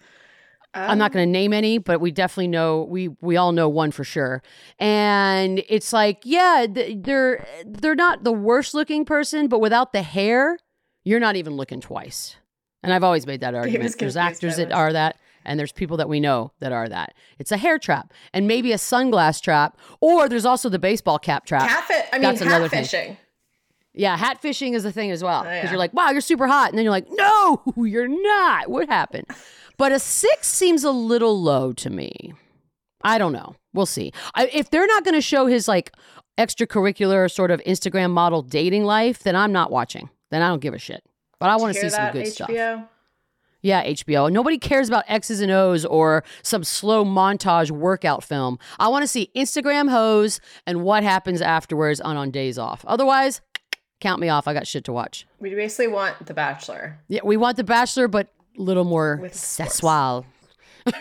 [0.76, 3.92] I'm not going to name any, but we definitely know we we all know one
[3.92, 4.44] for sure.
[4.78, 10.58] And it's like, yeah, they're they're not the worst looking person, but without the hair,
[11.04, 12.36] you're not even looking twice.
[12.84, 13.98] And I've always made that argument.
[13.98, 17.16] There's actors that are that, and there's people that we know that are that.
[17.40, 21.46] It's a hair trap, and maybe a sunglass trap, or there's also the baseball cap
[21.48, 21.68] trap.
[21.68, 22.06] Catfish.
[22.12, 23.18] I mean, That's another thing.
[23.98, 25.40] Yeah, hat fishing is a thing as well.
[25.40, 25.70] Oh, Because yeah.
[25.70, 26.70] you're like, wow, you're super hot.
[26.70, 28.70] And then you're like, no, you're not.
[28.70, 29.26] What happened?
[29.78, 32.34] But a six seems a little low to me.
[33.04, 33.56] I don't know.
[33.74, 34.12] We'll see.
[34.34, 35.92] I, if they're not going to show his like
[36.38, 40.10] extracurricular sort of Instagram model dating life, then I'm not watching.
[40.32, 41.04] Then I don't give a shit.
[41.40, 42.32] But I want to see some good HBO?
[42.32, 42.50] stuff.
[43.62, 44.32] Yeah, HBO.
[44.32, 48.60] Nobody cares about X's and O's or some slow montage workout film.
[48.78, 52.86] I want to see Instagram hoes and what happens afterwards on on days off.
[52.88, 53.42] Otherwise,
[54.02, 54.48] count me off.
[54.48, 55.26] I got shit to watch.
[55.40, 57.00] We basically want The Bachelor.
[57.08, 59.76] Yeah, we want The Bachelor, but little more With sports.
[59.76, 60.26] sexual.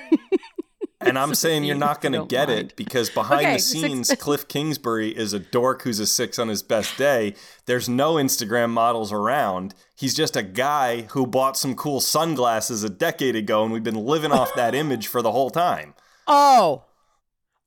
[1.01, 2.61] And I'm saying you're not going to get mind.
[2.61, 6.39] it because behind Okay, the six- scenes, Cliff Kingsbury is a dork who's a six
[6.39, 7.35] on his best day.
[7.67, 9.75] There's no Instagram models around.
[9.95, 14.03] He's just a guy who bought some cool sunglasses a decade ago, and we've been
[14.07, 15.93] living off that image for the whole time.
[16.27, 16.85] Oh,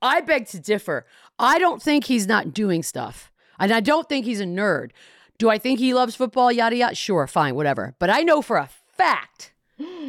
[0.02, 1.06] I beg to differ.
[1.38, 3.32] I don't think he's not doing stuff.
[3.60, 4.90] And I don't think he's a nerd.
[5.38, 6.52] Do I think he loves football?
[6.52, 6.96] Yada yada.
[6.96, 7.94] Sure, fine, whatever.
[8.00, 9.52] But I know for a fact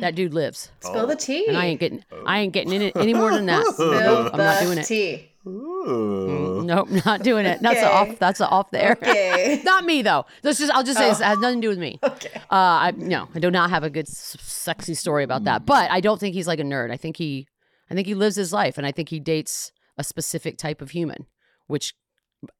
[0.00, 0.70] that dude lives.
[0.80, 1.46] Spill the tea.
[1.48, 3.66] And I ain't getting I ain't getting in it any more than that.
[3.74, 3.90] Spill
[4.24, 4.84] the I'm not doing it.
[4.84, 5.28] tea.
[5.46, 6.62] Ooh.
[6.64, 7.60] Nope, not doing it.
[7.62, 8.12] That's a Okay.
[8.12, 8.92] off that's a off there.
[8.92, 9.60] Okay.
[9.64, 10.26] not me though.
[10.42, 11.98] Let's just I'll just say this, it has nothing to do with me.
[12.02, 12.30] okay.
[12.50, 15.64] Uh I no, I do not have a good s- sexy story about that.
[15.66, 16.90] But I don't think he's like a nerd.
[16.90, 17.46] I think he
[17.90, 20.90] I think he lives his life and I think he dates a specific type of
[20.90, 21.26] human,
[21.66, 21.94] which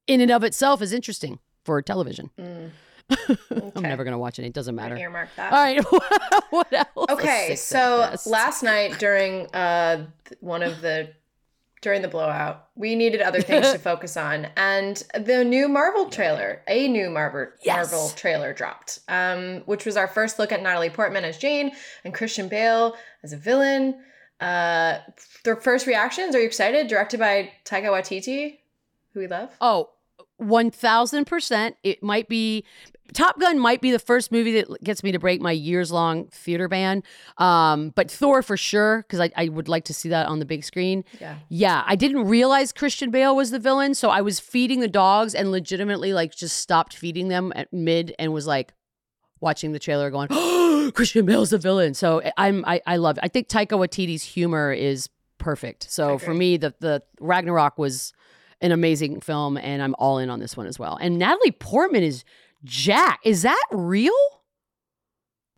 [0.07, 2.31] in and of itself is interesting for television.
[2.39, 2.71] Mm.
[3.11, 4.45] I'm never gonna watch it.
[4.45, 4.97] It doesn't matter.
[4.97, 5.53] Earmark that.
[5.53, 5.83] All right.
[6.51, 7.11] what else?
[7.11, 10.07] Okay, so last night during uh
[10.41, 11.11] one of the
[11.81, 16.61] during the blowout, we needed other things to focus on, and the new Marvel trailer,
[16.67, 17.93] a new Marvel Yes.
[17.93, 21.71] Marvel trailer dropped, um, which was our first look at Natalie Portman as Jane
[22.05, 24.01] and Christian Bale as a villain.
[24.41, 24.99] Uh,
[25.45, 26.35] their first reactions.
[26.35, 26.87] Are you excited?
[26.89, 28.59] Directed by Taika Waititi,
[29.13, 29.51] who we love.
[29.61, 29.91] Oh,
[30.41, 31.75] 1000%.
[31.83, 32.65] It might be
[33.15, 36.27] Top Gun might be the first movie that gets me to break my years long
[36.29, 37.03] theater ban.
[37.39, 40.45] Um, but Thor for sure, because I, I would like to see that on the
[40.45, 41.05] big screen.
[41.21, 41.37] Yeah.
[41.49, 45.35] Yeah, I didn't realize Christian Bale was the villain, so I was feeding the dogs
[45.35, 48.73] and legitimately like just stopped feeding them at mid and was like
[49.41, 53.25] watching the trailer going, "Oh, Christian Bale's the villain." So I'm I, I love it.
[53.25, 55.91] I think Taika Waititi's humor is perfect.
[55.91, 58.13] So for me, the the Ragnarok was
[58.61, 60.99] an amazing film, and I'm all in on this one as well.
[61.01, 62.25] And Natalie Portman is
[62.65, 63.21] Jack.
[63.25, 64.13] Is that real?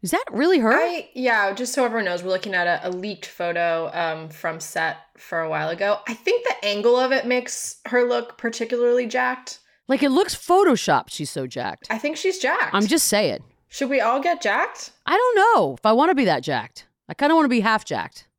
[0.03, 0.73] Is that really her?
[0.73, 4.59] I yeah, just so everyone knows, we're looking at a, a leaked photo um, from
[4.59, 5.99] set for a while ago.
[6.09, 9.59] I think the angle of it makes her look particularly jacked.
[9.89, 11.11] like it looks photoshopped.
[11.11, 11.87] She's so jacked.
[11.91, 12.75] I think she's jacked.
[12.75, 13.41] I'm just saying.
[13.69, 14.91] Should we all get jacked?
[15.05, 16.87] I don't know if I want to be that jacked.
[17.09, 18.27] I kind of want to be half jacked.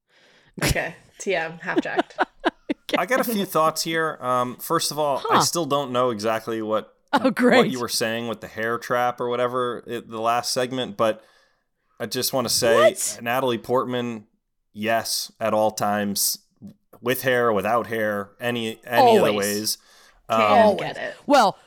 [0.63, 2.17] Okay, TM, half jacked.
[2.97, 4.17] I got a few thoughts here.
[4.19, 7.57] Um, first of all, I still don't know exactly what Oh, great.
[7.57, 11.23] what you were saying with the hair trap or whatever it, the last segment, but
[11.99, 13.19] I just want to say What?
[13.21, 14.27] Natalie Portman,
[14.73, 16.39] yes, at all times,
[17.01, 19.77] with hair, without hair, any any of the ways.
[20.29, 21.15] Can Um, get it.
[21.25, 21.57] Well,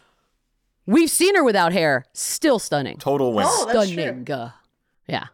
[0.87, 2.07] we've seen her without hair.
[2.15, 2.97] Still stunning.
[2.97, 3.45] total win.
[3.49, 4.31] Oh, that's stunning.
[4.31, 4.53] Uh,
[5.07, 5.27] Yeah.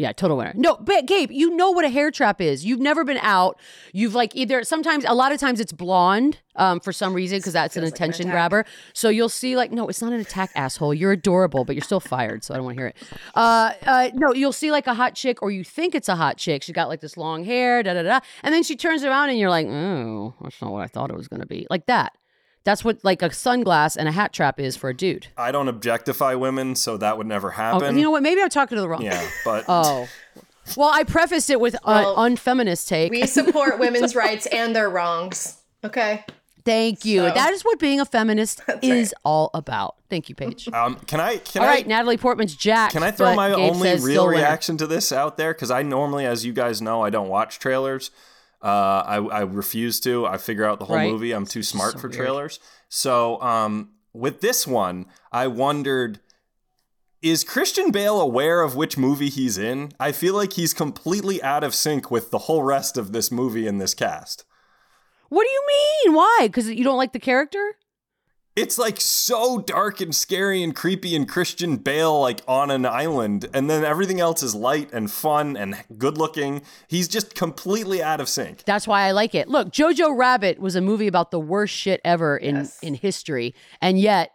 [0.00, 0.54] Yeah, total winner.
[0.56, 2.64] No, but Gabe, you know what a hair trap is.
[2.64, 3.60] You've never been out.
[3.92, 7.52] You've like either sometimes a lot of times it's blonde um, for some reason because
[7.52, 8.32] that's an like attention attack.
[8.32, 8.64] grabber.
[8.94, 10.94] So you'll see like no, it's not an attack, asshole.
[10.94, 12.42] You're adorable, but you're still fired.
[12.44, 12.96] So I don't want to hear it.
[13.34, 16.38] Uh, uh, no, you'll see like a hot chick, or you think it's a hot
[16.38, 16.62] chick.
[16.62, 19.38] She got like this long hair, da da da, and then she turns around and
[19.38, 21.66] you're like, oh, that's not what I thought it was gonna be.
[21.68, 22.14] Like that.
[22.64, 25.28] That's what like a sunglass and a hat trap is for a dude.
[25.36, 27.80] I don't objectify women, so that would never happen.
[27.80, 27.96] Oh, happen.
[27.96, 28.22] you know what?
[28.22, 29.02] Maybe I'm talking to the wrong.
[29.02, 30.08] Yeah, but Oh.
[30.76, 33.10] Well, I prefaced it with Well, an unfeminist take.
[33.10, 35.56] We support women's rights and their wrongs.
[35.82, 36.24] Okay.
[36.64, 37.20] Thank you.
[37.20, 39.96] So- that is what being a feminist That's is all about.
[40.10, 40.68] Thank you, Paige.
[40.72, 42.92] um, can I can all I right, Natalie Portman's Jack.
[42.92, 44.38] Can I throw my Gabe only real still winner.
[44.38, 45.54] reaction to this out there?
[45.54, 48.10] Because I normally, as you guys know, I don't watch trailers.
[48.62, 48.66] Uh,
[49.06, 50.26] I, I refuse to.
[50.26, 51.10] I figure out the whole Right.
[51.10, 51.32] movie.
[51.32, 52.20] I'm too smart so for weird.
[52.20, 52.60] trailers.
[52.88, 56.20] So um, with this one, I wondered.
[57.22, 59.92] Is Christian Bale aware of which movie he's in?
[60.00, 63.66] I feel like he's completely out of sync with the whole rest of this movie
[63.66, 64.44] and this cast.
[65.28, 65.62] What do you
[66.06, 66.14] mean?
[66.16, 66.38] Why?
[66.44, 67.76] Because you don't like the character?
[68.56, 73.48] It's like so dark and scary and creepy and Christian Bale like on an island
[73.54, 76.62] and then everything else is light and fun and good looking.
[76.88, 78.64] He's just completely out of sync.
[78.64, 79.48] That's why I like it.
[79.48, 82.78] Look, Jojo Rabbit was a movie about the worst shit ever in Yes.
[82.82, 84.32] in history, and yet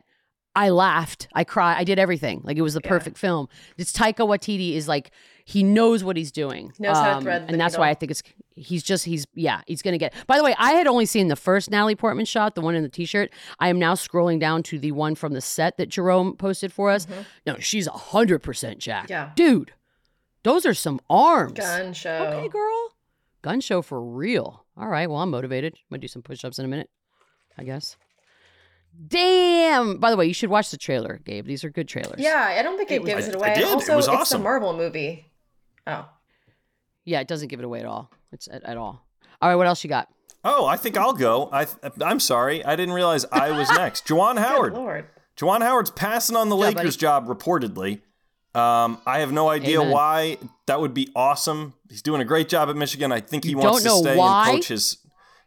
[0.56, 2.42] I laughed, I cried, I did everything.
[2.44, 2.90] Like it was the Yeah.
[2.90, 3.50] perfect film.
[3.78, 5.12] This Taika Waititi is like
[5.44, 7.94] he knows what he's doing, Um, Knows how to thread the and that's why I
[7.94, 8.24] think it's
[8.56, 10.14] he's just he's yeah he's gonna get.
[10.28, 12.84] By the way, I had only seen the first Natalie Portman shot, the one in
[12.84, 13.32] the t-shirt.
[13.60, 16.90] I am now scrolling down to the one from the set that Jerome posted for
[16.90, 17.06] us.
[17.46, 19.04] No, she's hundred percent Jack.
[19.06, 19.12] Mm-hmm.
[19.12, 19.32] Yeah.
[19.36, 19.74] dude,
[20.44, 21.60] those are some arms.
[21.60, 22.32] Gun show.
[22.34, 22.96] Okay, girl.
[23.42, 24.66] Gun show for real.
[24.78, 25.08] All right.
[25.10, 25.74] Well, I'm motivated.
[25.76, 26.90] I'm gonna do some push-ups in a minute.
[27.58, 27.98] I guess.
[29.08, 29.98] Damn.
[29.98, 31.46] By the way, you should watch the trailer, Gabe.
[31.46, 32.20] These are good trailers.
[32.20, 33.54] Yeah, I don't think it, was- gives I- it I away.
[33.56, 33.64] did.
[33.64, 34.42] It Also, was it's awesome.
[34.42, 35.32] a Marvel movie.
[35.88, 36.08] Oh.
[37.04, 38.10] Yeah, it doesn't give it away at all.
[38.32, 39.06] It's at, at all.
[39.42, 40.10] All right, what else you got?
[40.44, 41.50] Oh, I think I'll go.
[41.52, 41.68] I
[42.02, 44.08] I'm sorry, I didn't realize I was next.
[44.08, 44.74] Juwan Howard.
[44.74, 45.06] Good lord.
[45.38, 48.02] Juwan Howard's passing on the Good job, Lakers job reportedly.
[48.54, 49.92] Um, I have no idea Amen.
[49.92, 50.38] why.
[50.68, 51.74] That would be awesome.
[51.90, 53.12] He's doing a great job at Michigan.
[53.12, 54.50] I think he You wants to stay why?
[54.50, 54.98] and coach his.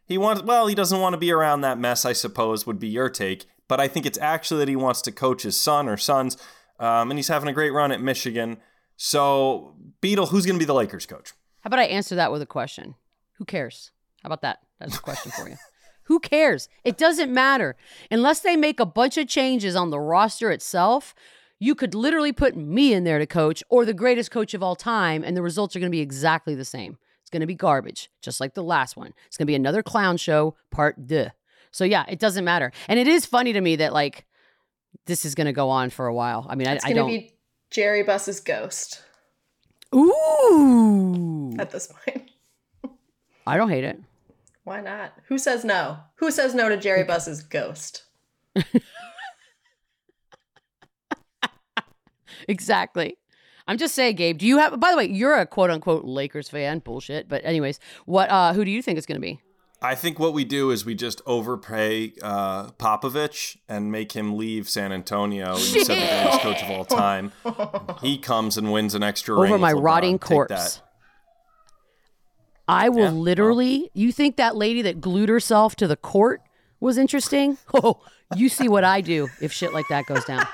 [0.08, 0.42] He wants.
[0.42, 2.04] Well, he doesn't want to be around that mess.
[2.06, 3.46] I suppose would be your take.
[3.68, 6.38] But I think it's actually that he wants to coach his son or sons,
[6.80, 8.56] um, and he's having a great run at Michigan.
[8.96, 11.34] So, Beetle, who's going to be the Lakers coach?
[11.60, 12.94] How about I answer that with a question?
[13.34, 13.92] Who cares?
[14.22, 14.60] How about that?
[14.80, 15.56] That's a question for you.
[16.04, 16.70] Who cares?
[16.84, 17.76] It doesn't matter.
[18.10, 21.14] Unless they make a bunch of changes on the roster itself,
[21.58, 24.74] you could literally put me in there to coach or the greatest coach of all
[24.74, 26.96] time, and the results are going to be exactly the same.
[27.28, 29.12] It's going to be garbage, just like the last one.
[29.26, 31.26] It's going to be another clown show, part deux.
[31.70, 32.72] So, yeah, it doesn't matter.
[32.88, 34.24] And it is funny to me that, like,
[35.04, 36.46] this is going to go on for a while.
[36.48, 37.10] I mean, I, It's I going to don't.
[37.10, 37.34] be
[37.70, 39.02] Jerry Buss's ghost
[39.94, 41.54] Ooh.
[41.58, 42.30] at this point.
[43.46, 44.00] I don't hate it.
[44.64, 45.12] Why not?
[45.26, 45.98] Who says no?
[46.14, 48.04] Who says no to Jerry Buss's ghost?
[52.46, 53.18] Exactly.
[53.68, 54.38] I'm just saying, Gabe.
[54.38, 54.80] Do you have?
[54.80, 56.78] By the way, you're a quote unquote Lakers fan.
[56.80, 57.28] Bullshit.
[57.28, 58.30] But anyways, what?
[58.30, 59.40] uh Who do you think it's going to be?
[59.80, 64.68] I think what we do is we just overpay uh, Popovich and make him leave
[64.68, 65.54] San Antonio.
[65.54, 67.30] He's the greatest coach of all time.
[68.00, 70.82] He comes and wins an extra ring Over my rotting corpse.
[72.66, 73.88] I will Yeah, literally.
[73.94, 76.40] You think that lady that glued herself to the court
[76.80, 77.58] was interesting?
[77.74, 78.00] Oh,
[78.36, 80.46] you see what I do if shit like that goes down.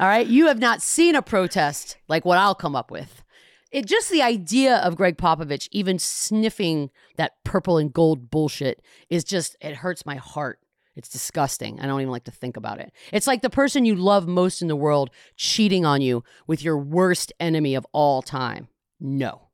[0.00, 3.22] All right, you have not seen a protest like what I'll come up with.
[3.70, 9.24] It just the idea of Gregg Popovich even sniffing that purple and gold bullshit is
[9.24, 10.58] just it hurts my heart.
[10.96, 11.78] It's disgusting.
[11.80, 12.92] I don't even like to think about it.
[13.12, 16.78] It's like the person you love most in the world cheating on you with your
[16.78, 18.68] worst enemy of all time.
[18.98, 19.48] No.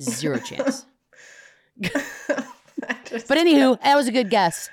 [0.00, 0.86] Zero chance.
[3.12, 4.70] But anywho, that was a good guess.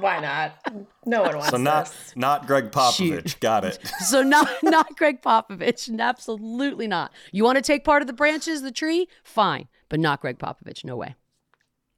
[0.00, 0.58] Why not?
[1.06, 2.12] No one wants So not this.
[2.16, 3.38] not Gregg Popovich.
[3.40, 3.78] Got it.
[4.00, 5.98] So not not Gregg Popovich.
[5.98, 7.12] Absolutely not.
[7.32, 9.08] You want to take part of the branches, the tree?
[9.22, 9.68] Fine.
[9.88, 10.84] But not Gregg Popovich.
[10.84, 11.14] No way.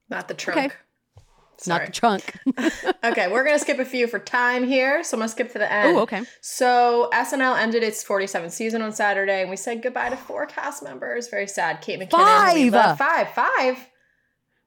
[0.09, 0.57] Not the trunk.
[0.57, 0.75] Okay.
[1.59, 1.79] Sorry.
[1.79, 2.37] Not the trunk.
[3.03, 5.71] okay, we're gonna skip a few for time here, so I'm gonna skip to the
[5.71, 5.97] end.
[5.97, 6.21] oh, okay.
[6.39, 10.83] So SNL ended its 47th season on Saturday, and we said goodbye to four cast
[10.83, 11.29] members.
[11.29, 11.81] Very sad.
[11.81, 12.71] Kate McKinnon.
[12.71, 12.97] Five!
[12.97, 13.29] Five.
[13.31, 13.87] Five.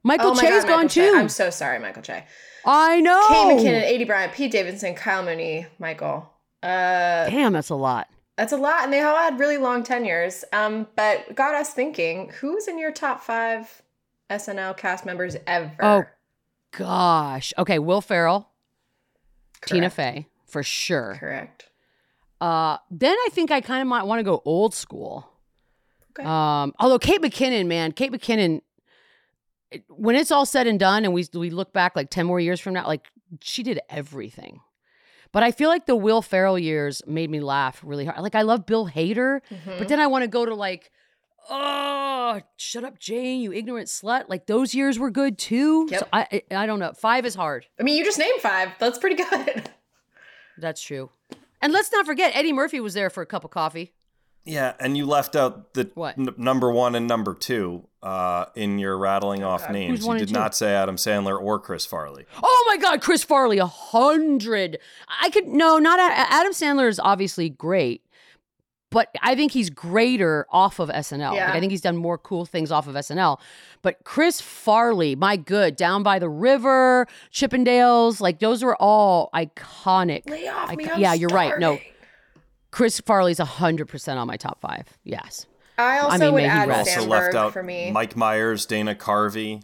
[0.03, 1.11] Michael oh my Che's God, gone Michael Che.
[1.11, 1.17] too.
[1.17, 2.25] I'm so sorry, Michael Che.
[2.65, 3.21] I know.
[3.29, 6.31] Kate McKinnon, Aidy Bryant, Pete Davidson, Kyle Mooney, Michael.
[6.63, 8.09] Uh, Damn, that's a lot.
[8.37, 10.45] that's a lot, and they all had really long tenures.
[10.53, 13.83] Um, but got us thinking: who's in your top five
[14.29, 15.75] SNL cast members ever?
[15.81, 16.05] Oh,
[16.77, 17.53] Gosh.
[17.59, 18.49] Okay, Will Ferrell,
[19.67, 19.95] Tina Correct.
[19.95, 21.17] Fey, for sure.
[21.19, 21.67] Correct.
[22.41, 25.29] Uh, then I think I kind of might want to go old school.
[26.13, 26.27] Okay.
[26.27, 28.61] Um, although Kate McKinnon, man, Kate McKinnon,
[29.89, 32.61] when it's all said and done, and we we look back like ten more years
[32.61, 33.07] from now, like
[33.41, 34.61] she did everything.
[35.33, 38.19] But I feel like the Will Ferrell years made me laugh really hard.
[38.21, 39.79] Like I love Bill Hader, Mhm.
[39.79, 40.91] but then I want to go to like,
[41.49, 44.25] oh, shut up, Jane, you ignorant slut.
[44.29, 45.87] Like those years were good too.
[45.89, 46.09] So Yep.
[46.13, 46.93] I, I I don't know.
[46.93, 47.67] Five is hard.
[47.79, 48.71] I mean, you just named five.
[48.79, 49.71] That's pretty good.
[50.59, 51.11] That's true.
[51.63, 53.93] And let's not forget Eddie Murphy was there for a cup of coffee.
[54.45, 56.19] Yeah, and you left out the What?
[56.19, 59.73] n- number one and number two uh, in your rattling off God.
[59.73, 60.01] names.
[60.01, 62.25] Who's You did not say Adam Sandler or Chris Farley.
[62.43, 64.79] Oh my God, Chris Farley, a hundred.
[65.21, 68.03] I could no, not A- Adam Sandler is obviously great,
[68.91, 71.33] but I think he's greater off of SNL.
[71.33, 73.39] Like, I think he's done more cool things off of SNL.
[73.83, 80.29] But Chris Farley, my good, Down by the River, Chippendales, like those were all iconic.
[80.29, 80.85] Lay off I me.
[80.87, 81.59] ca- I'm yeah, you're right.
[81.59, 81.79] No.
[82.71, 82.77] Starving.
[82.79, 84.87] Chris Farley's a hundred percent on my top five.
[85.05, 85.47] Yes.
[85.79, 86.79] I also mean, would add Right.
[86.79, 87.91] Also Samberg left out for me.
[87.91, 89.63] Mike Myers, Dana Carvey,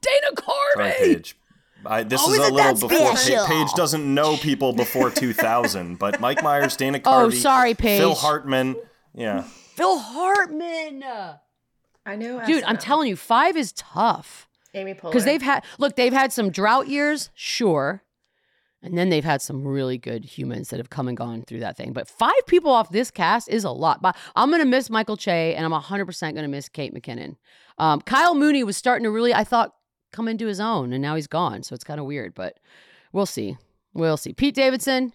[0.00, 0.26] Dana
[0.74, 0.96] Sorry, Carvey.
[0.98, 1.36] Paige.
[1.84, 3.44] I, this Oh, is a isn't little before special?
[3.44, 7.74] Pa- Paige doesn't know people before 2000, but Mike Myers, Dana oh, Carvey, Oh, sorry,
[7.74, 8.00] Paige.
[8.00, 8.76] Phil Hartman.
[9.14, 9.42] Yeah.
[9.42, 11.02] Phil Hartman.
[12.04, 12.80] I know, Dude, I'm SNL.
[12.80, 14.48] telling you, five is tough.
[14.74, 18.02] Amy Poehler because they've had look they've had some drought years sure
[18.82, 21.76] and then they've had some really good humans that have come and gone through that
[21.76, 21.92] thing.
[21.92, 24.02] But five people off this cast is a lot.
[24.02, 27.36] But i'm gonna miss michael che and i'm 100% gonna miss kate mckinnon.
[27.78, 29.74] Um, kyle mooney was starting to really i thought
[30.12, 32.58] come into his own and now he's gone so it's kind of weird but
[33.12, 33.56] we'll see.
[33.94, 34.32] We'll see.
[34.32, 35.12] Pete davidson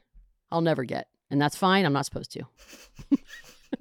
[0.52, 1.86] i'll never get and that's fine.
[1.86, 2.44] I'm not supposed to.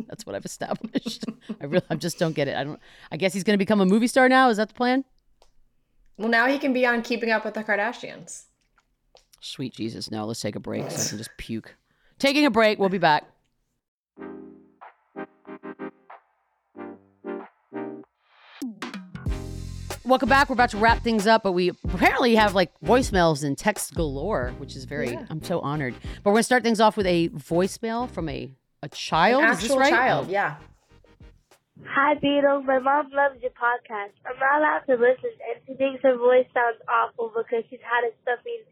[0.08, 1.24] That's what i've established.
[1.60, 2.56] I really i just don't get it.
[2.56, 2.80] I don't
[3.12, 4.48] i guess he's gonna become a movie star now?
[4.50, 5.04] Is that the plan?
[6.18, 8.44] Well, now he can be on Keeping Up with the Kardashians.
[9.46, 10.26] Sweet Jesus, no.
[10.26, 11.76] Let's take a break so I can just puke.
[12.18, 12.80] Taking a break.
[12.80, 13.24] We'll be back.
[20.04, 20.48] Welcome back.
[20.48, 24.52] We're about to wrap things up, but we apparently have like voicemails and text galore,
[24.58, 25.12] which is very.
[25.12, 25.26] Yeah.
[25.30, 25.94] I'm so honored.
[26.24, 28.50] But we're gonna start things off with a voicemail from a
[28.82, 29.44] a child.
[29.44, 29.90] An is this actual right?
[29.90, 30.32] child, oh.
[30.32, 30.56] yeah.
[31.84, 32.64] Hi, Beatles.
[32.64, 34.14] My mom loves your podcast.
[34.26, 38.08] I'm not allowed to listen, and she thinks her voice sounds awful because she's had
[38.08, 38.64] a stuffy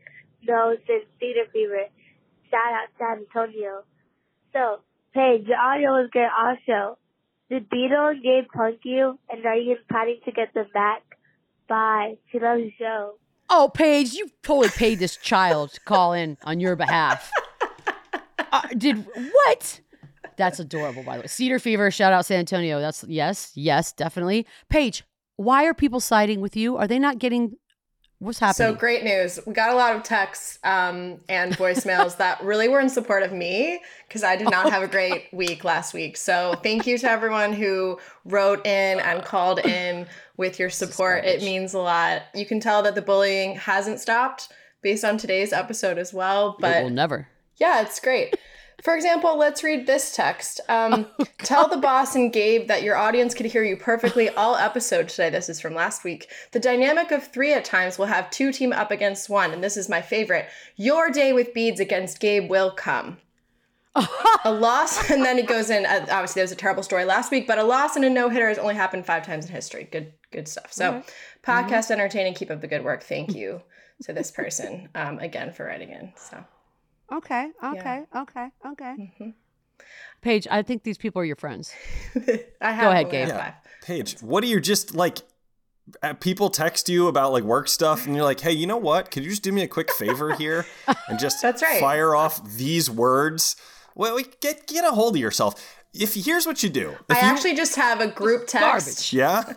[0.46, 1.86] nose since Cedar Fever.
[2.50, 3.82] Shout out San Antonio.
[4.52, 4.80] So,
[5.12, 6.98] Paige, your audio was great also.
[7.50, 11.02] Did Beadle and Gabe punk you, and are you planning to get them back?
[11.68, 12.16] Bye.
[12.30, 13.14] She loves the show.
[13.50, 17.30] Oh, Paige, you totally paid this child to call in on your behalf.
[18.52, 19.80] Uh, did what?
[20.36, 21.26] That's adorable, by the way.
[21.26, 22.80] Cedar Fever, shout out San Antonio.
[22.80, 24.46] That's yes, yes, definitely.
[24.68, 25.04] Paige,
[25.36, 26.76] why are people siding with you?
[26.76, 27.56] Are they not getting
[28.24, 28.68] what's happening?
[28.68, 29.38] So great news.
[29.46, 33.32] We got a lot of texts um, and voicemails that really were in support of
[33.32, 36.16] me because I did not have a great week last week.
[36.16, 40.06] So thank you to everyone who wrote in and called in
[40.36, 41.24] with your support.
[41.24, 42.22] It means a lot.
[42.34, 44.48] You can tell that the bullying hasn't stopped
[44.82, 46.50] based on today's episode as well.
[46.50, 47.28] It But will never.
[47.58, 48.36] yeah, it's great.
[48.84, 50.60] For example, let's read this text.
[50.68, 51.06] Um,
[51.38, 55.30] tell the boss and Gabe that your audience could hear you perfectly all episode today.
[55.30, 56.30] This is from last week.
[56.52, 59.78] The dynamic of three at times will have two team up against one, and this
[59.78, 60.48] is my favorite.
[60.76, 63.16] Your day with beads against Gabe will come.
[64.44, 65.86] a loss, and then it goes in.
[65.86, 68.28] Uh, obviously, there was a terrible story last week, but a loss and a no
[68.28, 69.88] hitter has only happened five times in history.
[69.90, 70.74] Good, good stuff.
[70.74, 71.02] So,
[71.42, 72.34] podcast entertaining.
[72.34, 73.02] Keep up the good work.
[73.02, 73.62] Thank you
[74.02, 76.12] to this person um, again for writing in.
[76.16, 76.44] So.
[77.14, 79.34] Okay, okay, okay, okay.
[80.22, 81.72] Paige, I think these people are your friends.
[82.60, 83.28] I have Go ahead, only Gabe.
[83.28, 83.54] Yeah.
[83.82, 85.18] Paige, what do you just like?
[86.02, 89.10] uh, People text you about like work stuff, and you're like, "Hey, you know what?
[89.10, 90.64] Could you just do me a quick favor here
[91.08, 91.78] and just That's right.
[91.80, 93.56] fire off these words?"
[93.94, 95.54] Well, wait, get get a hold of yourself.
[95.92, 99.12] If here's what you do, if I you, actually just have a group text.
[99.12, 99.12] Garbage.
[99.12, 99.52] yeah,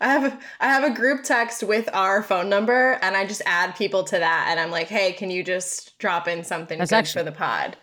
[0.00, 3.42] I have a, I have a group text with our phone number, and I just
[3.46, 6.90] add people to that, and I'm like, hey, can you just drop in something That's
[6.90, 7.76] good actually- for the pod?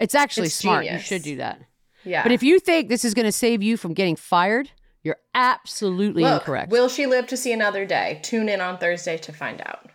[0.00, 0.84] It's actually It's smart.
[0.84, 1.02] genius.
[1.02, 1.60] You should do that.
[2.04, 2.22] Yeah.
[2.22, 4.70] But if you think this is going to save you from getting fired,
[5.02, 6.70] you're absolutely Look, incorrect.
[6.70, 8.20] will she live to see another day?
[8.22, 9.90] Tune in on Thursday to find out.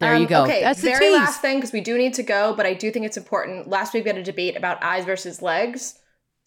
[0.00, 0.42] there you Um, go.
[0.44, 1.16] Okay, That's the very tease.
[1.18, 3.68] last thing because we do need to go, but I do think it's important.
[3.68, 5.98] Last week we had a debate about eyes versus legs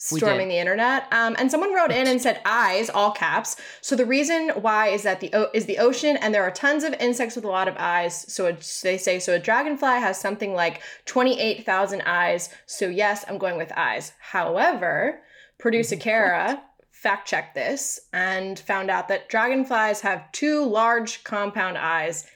[0.01, 3.55] storming the internet, um, and someone wrote in and said eyes, all caps.
[3.81, 6.83] So the reason why is that the o- is the ocean, and there are tons
[6.83, 8.25] of insects with a lot of eyes.
[8.33, 12.49] So it's, they say so a dragonfly has something like twenty eight thousand eyes.
[12.65, 14.13] So yes, I'm going with eyes.
[14.19, 15.21] However,
[15.59, 22.27] producer Kara fact checked this and found out that dragonflies have two large compound eyes,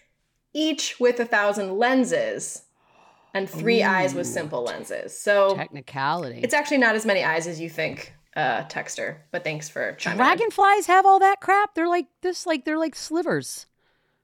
[0.53, 2.63] each with a thousand lenses,
[3.35, 5.17] and three eyes with simple lenses.
[5.17, 6.39] So Technicality.
[6.41, 9.17] it's actually not as many eyes as you think, uh, Texter.
[9.31, 10.25] But thanks for chiming in.
[10.25, 11.75] Dragonflies have all that crap.
[11.75, 13.67] They're like this, like they're like slivers.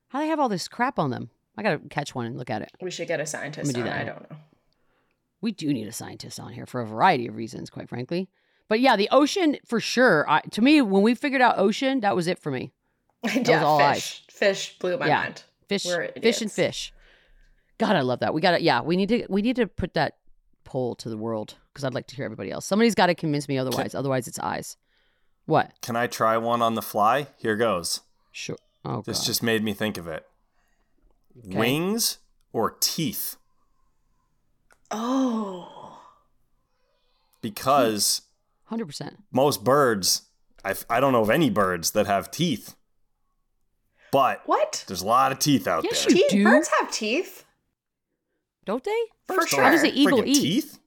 [0.10, 1.30] How do they have all this crap on them?
[1.58, 2.72] I gotta catch one and look at it.
[2.82, 3.86] We should get a scientist do on.
[3.88, 4.02] that.
[4.02, 4.38] I don't know.
[5.42, 8.30] We do need a scientist on here for a variety of reasons, quite frankly.
[8.68, 10.26] But yeah, the ocean for sure.
[10.30, 12.72] I, to me, when we figured out ocean, that was it for me.
[13.24, 14.24] yeah, all fish.
[14.30, 15.24] Fish blew my Yeah.
[15.24, 15.44] mind.
[15.68, 15.86] Fish,
[16.22, 16.94] fish and fish.
[17.82, 18.34] God, I love that.
[18.34, 19.26] We got to Yeah, we need to.
[19.30, 20.18] We need to put that
[20.64, 22.66] poll to the world because I'd like to hear everybody else.
[22.66, 23.96] Somebody's got to convince me otherwise.
[23.96, 24.78] Otherwise, it's eyes.
[25.46, 25.72] What?
[25.82, 27.28] can I try one on the fly?
[27.38, 28.02] Here goes.
[28.32, 28.56] Sure.
[28.86, 29.26] Oh, This God.
[29.26, 30.26] just made me think of it.
[31.48, 31.58] Okay.
[31.58, 32.20] Wings
[32.54, 33.38] or teeth?
[34.92, 36.00] Oh.
[37.42, 38.22] Because
[38.66, 39.18] hundred percent.
[39.32, 40.24] most birds,
[40.64, 42.76] I, I don't know of any birds that have teeth,
[44.12, 44.84] but What?
[44.88, 46.16] there's a lot of teeth out Yes, there.
[46.16, 46.32] you Teeth?
[46.32, 46.44] do.
[46.44, 47.46] Birds have teeth.
[48.66, 49.02] Don't they?
[49.28, 49.64] For Birds sure.
[49.64, 50.42] How does have the eagle friggin' eat?
[50.42, 50.80] Teeth?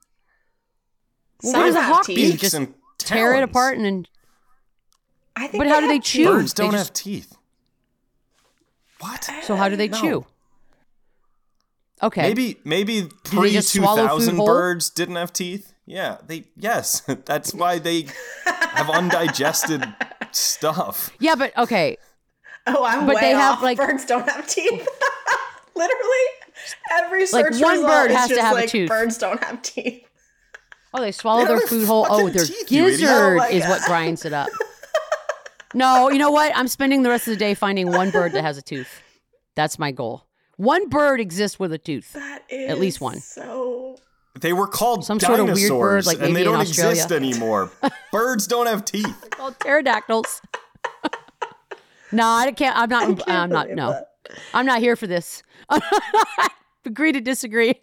[1.43, 2.33] Well, Some what does a hawk teeth.
[2.33, 2.37] do?
[2.39, 4.07] Just and tear it apart and then.
[5.37, 6.25] I think But how do they chew?
[6.27, 7.37] Birds don't just- have teeth.
[9.01, 9.29] What?
[9.43, 10.01] So how do they No.
[10.01, 10.27] chew?
[12.03, 12.23] Okay.
[12.23, 14.47] Maybe maybe they pre just two swallow food thousand whole?
[14.47, 15.73] birds didn't have teeth.
[15.87, 18.07] Yeah, they yes, that's why they
[18.47, 19.85] have undigested
[20.33, 21.11] stuff.
[21.19, 21.97] Yeah, but okay.
[22.67, 23.63] Oh, I'm But way they have, off.
[23.63, 24.89] like- birds don't have teeth.
[25.75, 26.25] Literally,
[26.91, 28.89] every Like, search one result bird has to just have a tooth.
[28.89, 30.07] birds don't have teeth.
[30.93, 32.07] Oh, they swallow their They're food whole.
[32.09, 34.49] Oh, their teeth, gizzard Oh is what grinds it up.
[35.75, 36.57] No, you know what?
[36.57, 39.03] I'm spending the rest of the day finding one bird that has a tooth.
[39.57, 40.25] That's my goal.
[40.57, 42.13] One bird exists with a tooth.
[42.13, 43.19] That is At least one.
[43.19, 43.97] So
[44.39, 47.73] They were called Some sort of weird dinosaurs, bird, like and they don't exist anymore.
[48.13, 49.21] Birds don't have teeth.
[49.21, 50.41] They're called pterodactyls.
[52.13, 52.77] no, I can't.
[52.77, 53.29] I'm not.
[53.29, 53.65] I'm not.
[53.65, 54.11] believe No, that.
[54.53, 55.43] I'm not here for this.
[56.85, 57.75] Agree to disagree.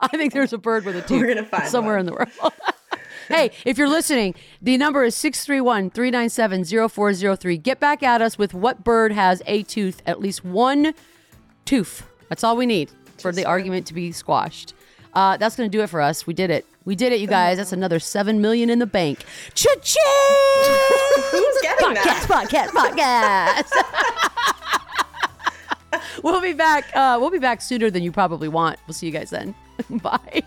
[0.00, 1.20] I think there's a bird with a tooth.
[1.20, 2.00] We're gonna find somewhere one.
[2.00, 2.52] in the world.
[3.28, 7.58] hey, if you're listening, the number is 631 397 0403.
[7.58, 10.94] Get back at us with what bird has a tooth, at least one
[11.64, 12.06] tooth.
[12.28, 14.74] That's all we need for the argument to be squashed.
[15.12, 16.26] Uh, that's going to do it for us.
[16.26, 16.64] We did it.
[16.84, 17.58] We did it, you guys.
[17.58, 19.24] That's another seven million in the bank.
[19.54, 20.02] Cha-ching!
[21.30, 22.48] Who's getting podcast, that?
[22.48, 24.66] podcast, podcast.
[26.22, 26.84] We'll be back.
[26.94, 28.78] Uh, we'll be back sooner than you probably want.
[28.86, 29.54] We'll see you guys then.
[29.90, 30.42] Bye.